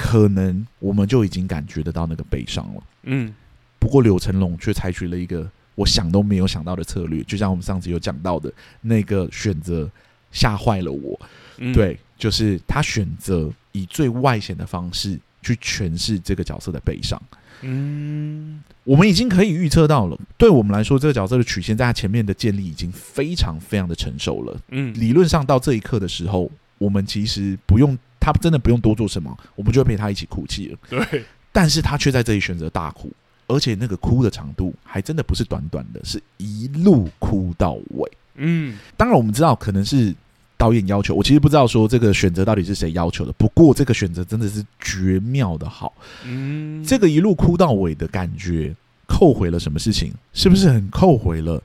[0.00, 2.82] 可能我们就已经感觉得到那个悲伤了。
[3.02, 3.34] 嗯，
[3.78, 9.90] 不过柳成龙却采取了一个我想都没有想到的策略，就像我们上次有讲到的那个选择
[10.30, 11.20] 吓坏了我。
[11.58, 17.20] 嗯，对，就是他选择以最外显的方式去诠释这个角色的悲伤。
[17.62, 24.56] 嗯，我们已经可以预测到了，对我们来说，这个角色的曲线在他前面的建立已经非常非常的成熟了。
[24.68, 26.48] 嗯，理论上到这一刻的时候，
[26.78, 30.78] 我们其实不用他真的不用多做什么，我们就会陪他一起哭泣了。
[30.88, 33.12] 对，但是他却在这里选择大哭，
[33.46, 38.10] 而且那个哭的长度还真的不是短短的，是一路哭到尾。
[38.36, 40.14] 嗯，当然我们知道可能是。
[40.60, 43.30] 导演要求我，其实不知道说这个选择到底是谁要求的。
[43.34, 48.74] 不过这个选择真的是绝妙的好，嗯，这个一路哭到尾的感觉，
[49.06, 50.12] 后悔了什么事情？
[50.32, 51.62] 是不是很后悔了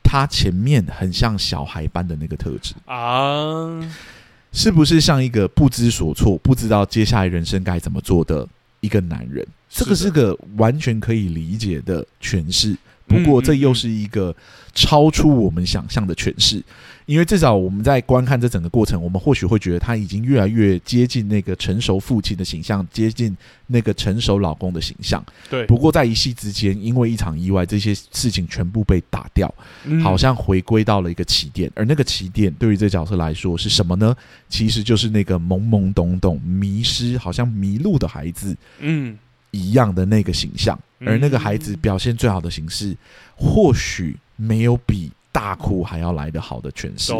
[0.00, 3.66] 他前面很像小孩般的那个特质啊？
[4.56, 8.48] 是不是像一个不知所措、不知道接下来人生该怎么做的
[8.80, 9.46] 一个男人？
[9.68, 12.74] 这个是个完全可以理解的诠释。
[13.06, 14.34] 不过这又是一个
[14.74, 16.62] 超出我们想象的诠释。
[17.06, 23.36] 因为至少我们在观看这整个过程，我们或许会觉得他已经越来越接近那个成熟父亲的形象，接近
[23.68, 25.24] 那个成熟老公的形象。
[25.48, 25.64] 对。
[25.66, 29.54] 不过在一夕之间，因为一场意外，这些事情全部被打掉，
[29.84, 31.70] 嗯、好像回归到了一个起点。
[31.76, 34.12] 而那个起点对于这个角色来说是什么呢？
[34.48, 39.16] 其实就是那个懵懵懂懂、迷失、好像迷路的孩子，嗯，
[39.50, 40.78] 一样的那个形象。
[41.00, 42.96] 而那个孩子表现最好的形式，
[43.34, 45.10] 或许没有比。
[45.36, 47.12] 大哭还要来得好的诠释，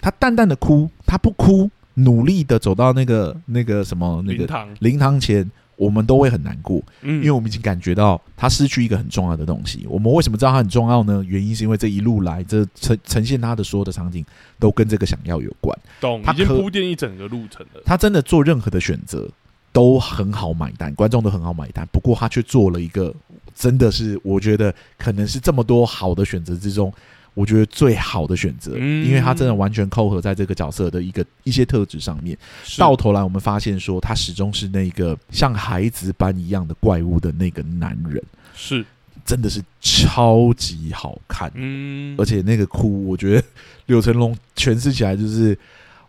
[0.00, 4.46] 他淡淡的哭，他不哭，努力的走到那个那个什么那个
[4.78, 9.84] 灵堂前，我们都会很难过，嗯，因为我们已经感觉到他失去一个很重要的东西。
[9.90, 11.20] 我们为什么知道他很重要呢？
[11.26, 14.24] 原因是因为这一路来，这呈呈现他的所有的场景
[14.60, 15.76] 都跟这个想要有关。
[16.00, 17.82] 懂，已经铺垫一整个路程了。
[17.84, 19.28] 他真的做任何的选择
[19.72, 21.86] 都很好买单，观众都很好买单。
[21.92, 23.14] 不过他却做了一个，
[23.54, 26.92] 真的是我觉得可能是这么多好的选择之中。
[27.34, 32.36] 我觉得最好的选择，因为他真的完全扣合在这个角色的一个一些特质上面。
[32.76, 38.20] 到头来，我们发现说，他始终是那个像孩子般一样的怪物的那个男人，
[38.56, 38.84] 是
[39.24, 41.48] 真的是超级好看。
[41.54, 43.46] 嗯，而且那个哭，我觉得
[43.86, 45.56] 柳成龙诠释起来就是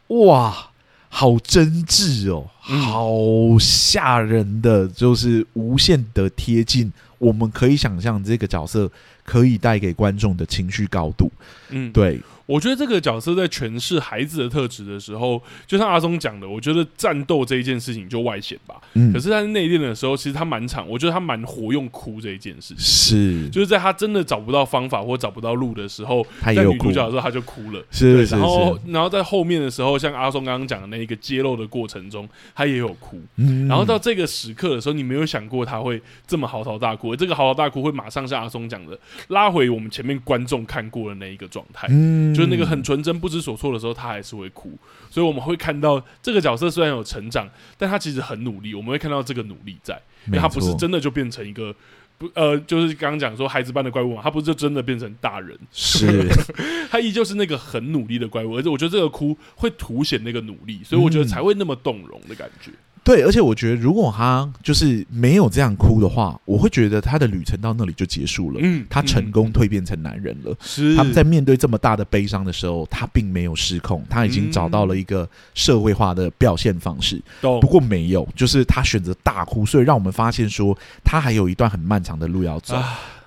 [0.08, 0.69] 哇，
[1.10, 6.92] 好真挚哦，好吓人的，就是无限的贴近。
[7.18, 8.90] 我们可以想象这个角色
[9.26, 11.30] 可以带给观众的情绪高度，
[11.70, 12.22] 嗯，对。
[12.50, 18.82] 我觉得这个角色在诠释孩子的特质的时候，就像阿松讲的，我觉得战斗这一件事情就外显吧。
[18.94, 22.80] 嗯，可是他在内练的时候，其实他蛮长，我觉得他蛮活用哭这一件事情。
[22.80, 26.78] 是，就是在他真的找不到方法或找不到路的时候，他也有哭。
[26.80, 27.86] 在女主角的时候他就哭了。
[27.92, 33.22] 是，然后，然后在后面的时候，像阿松刚刚讲的那一个揭露的过程中，他也有哭。
[33.36, 38.98] 嗯，然后到这个时刻的时候，你没有想过他会这么嚎啕大哭，这个嚎啕大哭会马上像阿松讲的，
[39.28, 41.88] 拉回我们前面观众看过的那一个状态。
[41.92, 42.34] 嗯。
[42.40, 44.78] 就是那个很纯真、不知所措的时候，他还是会哭，
[45.10, 48.74] 所以我们会看到这个角色虽然有成长，但他其实很努力。
[48.74, 51.76] 我们会看到这个努力在，因为他不是真的就变成一个
[52.18, 56.30] 不呃，就是刚刚讲说孩子般的怪物嘛，他不是就真的变成大人，是。
[56.90, 62.72] 他依旧是那个很努力的怪物，而且我觉得这个哭会凸显那个努力，所以我觉得才会那么动容的感觉。
[63.10, 68.60] 对，而且我觉得，如果他就是没有这样哭的话，我会觉得他的旅程到那里就结束了。
[68.62, 70.56] 嗯，他成功蜕变成男人了。
[70.62, 77.20] 是，他们在面对这么大的悲伤的时候，他并没有失控，他已经找到了一个社会化的表现方式。
[77.42, 82.76] 不过没有，就是他选择大哭，所以让我们发现说，他还有一段很漫长的路要走。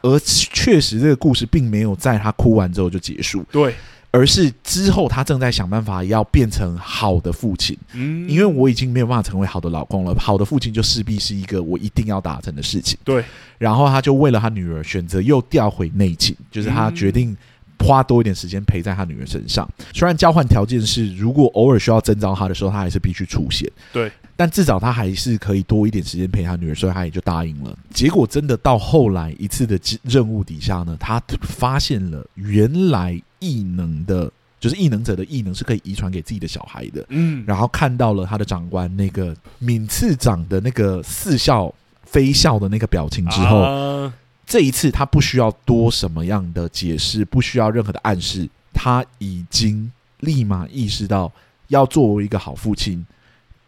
[0.02, 3.44] 而确实，这个故事并没有在他哭完之后就结束。
[3.50, 3.74] 对。
[4.14, 10.14] 而是之后，他正在想办法要变成好的父亲，嗯，因为我已经没有办法成为好的老公了。
[10.16, 12.98] 好的父亲就势必是一个我一定要达成的事情。
[13.02, 13.24] 对，
[13.56, 17.34] 然后他就为了他女儿选择又调回内勤，就是他决定
[17.78, 19.66] 花多一点时间陪在他女儿身上。
[19.94, 23.66] 虽然交换条件是，如果偶尔需要征召他的时候，他还是必须出现。
[23.94, 27.74] 对，但至少他还是可以多一点时间陪他女儿，所以他也就答应了。
[27.94, 33.18] 结果真的到后来一次的任务底下呢，他发现了原来。
[33.43, 34.30] 异能的，
[34.61, 37.05] 就是异能者的异能是可以遗传给自己的小孩的。
[37.09, 41.74] 嗯，然后看到了他的长官那个闵次长的那个似笑
[42.05, 44.14] 非笑的那个表情之后，啊、
[44.47, 49.90] 这一次他不需要多什么样的解释，不需要任何的暗示，他已经
[50.20, 51.32] 立马意识到
[51.66, 53.05] 要作为一个好父亲，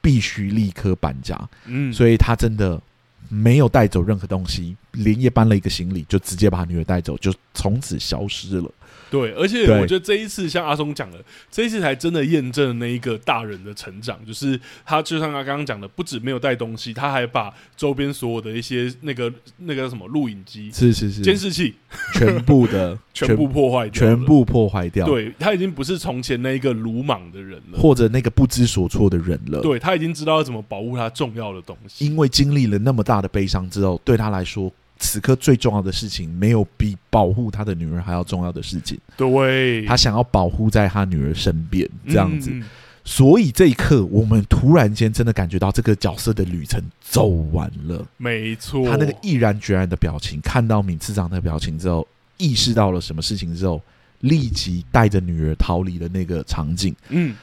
[0.00, 1.36] 必须立刻搬家。
[1.64, 2.80] 嗯，所以他真的
[3.28, 4.76] 没有带走任何东西。
[4.94, 8.70] 连夜搬了一个行李，就直接把他女儿带走，就从此消失了。
[9.10, 21.74] 对，而且我觉得这一次像阿松讲的，这一次才真的验证了那一个大人的成长，就是他就像他刚刚讲的，不止没有带东西，他还把周边所有的一些那个那个什么录影机、是是是监视器
[22.14, 25.06] 全部的 全部破坏掉，全部破坏掉。
[25.06, 29.60] 对，他已经不是从前那一个鲁莽的人了，或者那个不知所措的人了。
[29.60, 34.72] 对，他已经知道要怎么保护他重要的东西，因为经历了那么大的悲伤之后，对他来说。
[34.98, 38.98] 此刻最重要的事情，没有比保护他的女儿还要重要的事情。
[39.16, 42.50] 对，他想要保护在他女儿身边，这样子。
[42.52, 42.62] 嗯、
[43.04, 48.06] 所以这一刻，我们突然间真的感觉到这个角色的旅程走完了。
[48.16, 52.06] 没错，他那个毅然决然的表情，看到闵次长的表情之后，
[52.38, 53.82] 意识到了什么事情之后，
[54.20, 56.94] 立即带着女儿逃离了那个场景。
[57.08, 57.34] 嗯，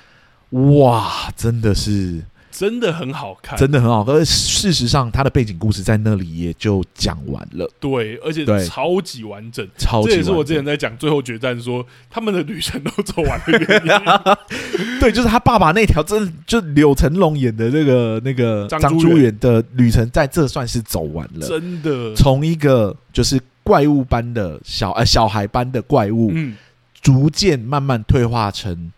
[0.49, 2.23] 哇，真的是。
[2.51, 4.13] 真的很好看，真的很好看。
[4.13, 7.69] 而事实上，他的背景故事在那里也就讲完了。
[7.79, 10.09] 对，而且超级完整，超级。
[10.09, 14.99] 这也是我之前在讲最后决战说他们的旅程都走完的原因。
[14.99, 21.47] 对，就是他爸爸那条，真就柳成龙演的那个那个张珠远的旅程，在这算是走完了。
[21.47, 26.55] 真的，从一个就是怪物般的小呃小孩般的怪物，嗯，
[27.01, 28.91] 逐渐慢慢退化成。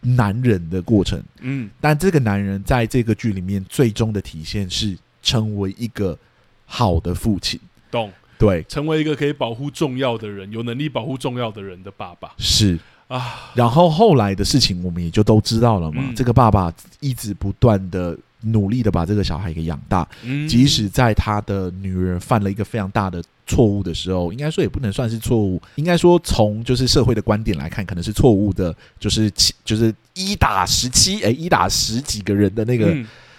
[0.00, 6.16] 男人的过程，嗯，但这个男人在这个剧里面最终的体现是成为一个
[6.66, 7.58] 好的父亲，
[7.90, 8.10] 懂？
[8.38, 12.78] 对，成为一个可以保护重要的人、有能力保护重要的人的爸爸是
[13.08, 13.52] 啊。
[13.54, 16.02] 然后后来的事情我们也就都知道了嘛。
[16.06, 23.22] 嗯，这个爸爸一直不断的努力的把这个小孩给养大，嗯，即使在他的女儿犯了一个非常大的。
[23.50, 32.94] 错误的时候，应该说也不能算是错误，应该说从就是社会的观点来看，可能是错误的，就是七就是一打十七，哎，一打十几个人的那个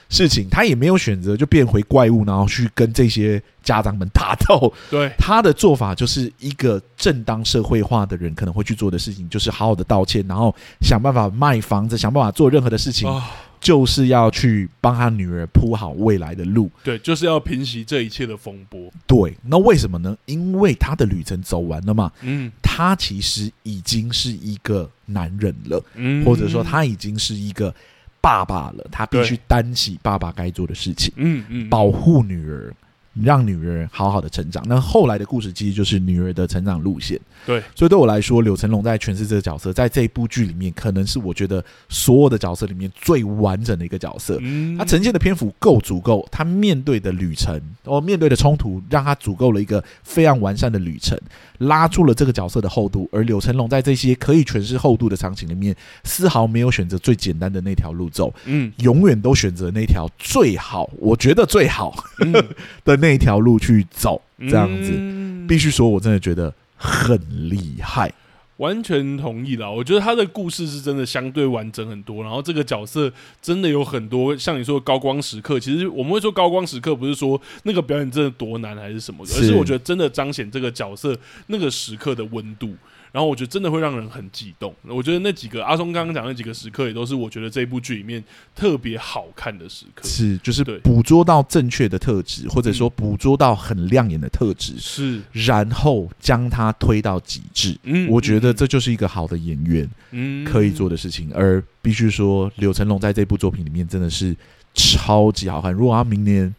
[0.09, 4.73] 事情，他也没有选择就变回怪物，然后去跟这些家长们打斗。
[4.89, 13.07] 对，他的做法就是一个正当社会化的人可能会去做的事情，就是好好的道歉，然后想办法卖房子，想办法做任何的事情。
[13.09, 13.23] 哦
[13.61, 18.91] 就是要去帮他女儿铺好未来的路，对，就是要平息这一切的风波。
[19.05, 20.17] 对，那为什么呢？
[20.25, 27.73] 因为他的旅程走完了嘛，嗯，他其实已经是一个男人了，嗯，或者说他已经是一个
[28.19, 32.73] 爸爸了，他必须担起爸爸该做的事情，嗯嗯，保护女儿。
[33.13, 34.63] 让女儿好好的成长。
[34.67, 37.19] 那后来的故事其实就是女儿的成长路线。
[37.45, 44.37] 对，所以对我来说，柳成龙在诠释这个角色，在这一部剧里面，可能是我觉得所有的角色里面最完整的一个角色。
[44.41, 51.19] 嗯，他呈现的篇幅够足够，他面对的旅程，哦，面对的冲突，让他足够了一个非常完善的旅程，
[51.61, 53.09] 拉住了这个角色的厚度。
[53.11, 61.95] 而柳成龙在这些可以诠释厚度的场景里面，丝毫没有选择最简单的那条路走，嗯，永远都选择那条最好，我觉得最好
[62.85, 62.97] 的。
[62.97, 68.13] 那条路去走，这样子，嗯、必须说，我真的觉得很厉害，
[68.61, 69.67] 完全同意啦。
[69.67, 75.59] 我觉得他的故事是真的相对完整很多，然后这个角色真的有很多像你说的高光时刻。
[75.59, 82.75] 其实我们会说高光时刻，不是说那个表演真的多难还是什么的，而是我觉得真的彰显这个角色那个时刻的温度。
[83.11, 84.73] 然后我觉得真的会让人很激动。
[84.83, 88.23] 我觉得那几个阿松刚刚讲的那几个时刻，也都是我觉得这部剧里面
[88.55, 90.07] 特别好看的时刻。
[90.07, 97.77] 是，就是捕捉到正确的特质，或者说捕捉到很亮眼的特质，是，然后将它推到极致。
[97.83, 101.29] 嗯，我觉得这就是一个好的演员嗯可以做的事情。
[101.33, 104.33] 而必须说，柳成龙在这部作品里面真的是
[104.73, 105.73] 超级好看。
[105.73, 106.53] 如果他明年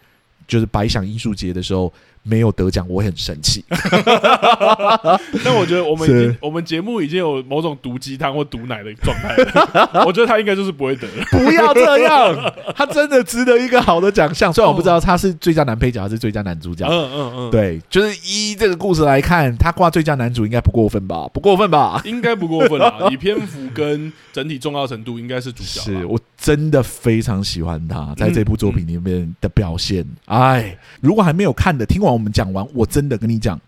[0.47, 1.93] 就是百想艺术节的时候。
[2.23, 3.65] 没有得奖，我很生气。
[5.45, 9.35] 但我觉得我们已经，我们节目已经有某种毒鸡汤或毒奶的状态。
[10.07, 11.09] 我觉得他应该就是不会得。
[11.31, 14.53] 不要这样， 他真的值得一个好的奖项。
[14.53, 16.87] 虽然我不知道他是最佳男配角还是最佳男主角。
[16.87, 21.29] 嗯嗯嗯，对，就是依这个故事来看，他挂最佳男主应该不过分吧？
[21.33, 22.01] 不过分吧？
[22.05, 23.09] 应该不过分啊。
[23.11, 25.81] 以篇幅跟整体重要程度，应该是主角。
[25.81, 30.05] 是我真的非常喜欢他在这部作品里面的表现。
[30.25, 32.13] 哎，如果还没有看的，听完。
[32.13, 33.59] 我们讲完，我真的跟你讲，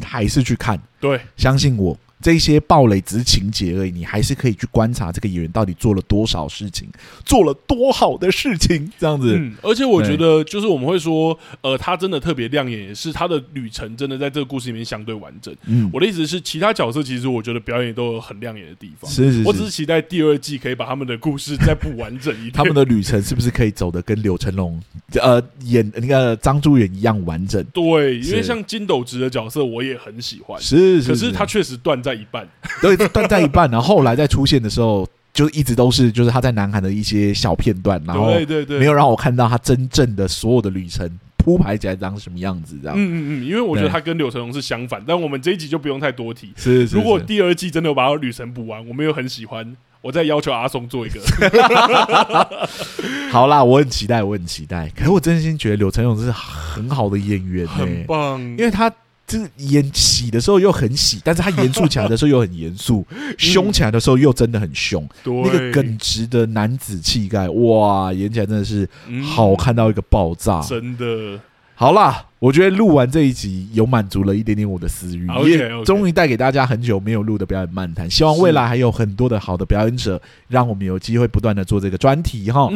[0.00, 1.98] 还是去看，对，相信我。
[2.20, 6.88] 这些暴雷只是情节而已，你还是可以去观察这个演员到底做了多少事情，
[7.24, 9.36] 做了多好的事情，这样子。
[9.36, 15.54] 嗯，而且我觉得，就是我们会说，呃，他真的特别亮眼，也是他的旅程真的在这个故事里面相对完整。
[15.66, 19.10] 嗯，我的意思是，其他角色其实我觉得表演都有很亮眼的地方。
[19.10, 22.52] 是是是，我只是期待第二季可以把他们的故事再补完整一点。
[22.60, 24.80] 他们的旅程是不是可以走的跟柳成龙
[25.14, 27.64] 呃演那个张珠远一样完整？
[27.72, 32.46] 对，因为像金斗直的角色我也很喜欢，是，是，是，可是他确实断在一半。
[32.82, 42.96] 对，断在一半，然后后来再出现的时候，就一直都是就是他在南韩的一些小片段，然后对对对，没有让我看到他真正的所有的旅程铺排起来长什么样子，这样。
[42.98, 46.52] 嗯嗯嗯，因为我觉得他跟柳成龙是相反，但我们这一集就不用太多提。
[46.56, 51.20] 是，是，是，如果第二季真的有把《旅程》补完，我们又很喜欢，我再要求阿松做一个。
[53.30, 54.90] 好啦，我很期待，我很期待。
[54.94, 58.92] 可是我真心觉得柳成龙是很好的演员、欸，很棒，因为他。
[59.30, 63.06] 就是演喜的时候又很喜，但是他严肃起来的时候又很严肃，
[63.38, 68.88] 凶起来的时候又真的很凶，那个耿直的男子气概，哇，演起来真的是
[69.22, 71.38] 好看到一个爆炸，真的。
[71.76, 78.10] 好啦，我觉得录完这一集有满足了一点点我的私欲，也终于带给大家很久没有录的表演漫谈。
[78.10, 80.18] 希望未来还有很多的好的表演者，
[80.48, 82.70] 让我们有机会不断的做这个专题哈。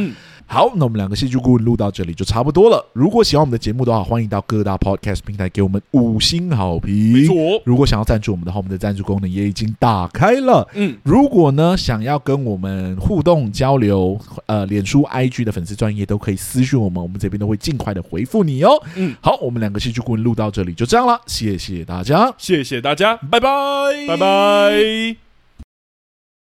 [0.47, 2.87] 好，那我们两个戏剧顾问录到这里就差不多了。
[2.93, 7.15] 如果喜欢我们的节目的话，欢迎到各大 Podcast 平台给我们五星好评。
[7.15, 7.35] 没错，
[7.65, 10.69] 如果想要赞助我们的话，我们的赞助功能也已经打开了。
[10.75, 18.71] 嗯，如果呢想要跟我们互动交流，呃，脸书、IG 的粉丝专业都可以私讯我们，我们这边都会尽快的回复你哦。
[18.97, 23.49] 嗯，好，我们两个戏剧顾问录到这里就这样了，谢谢大家，谢谢大家，拜拜，
[24.09, 25.24] 拜拜。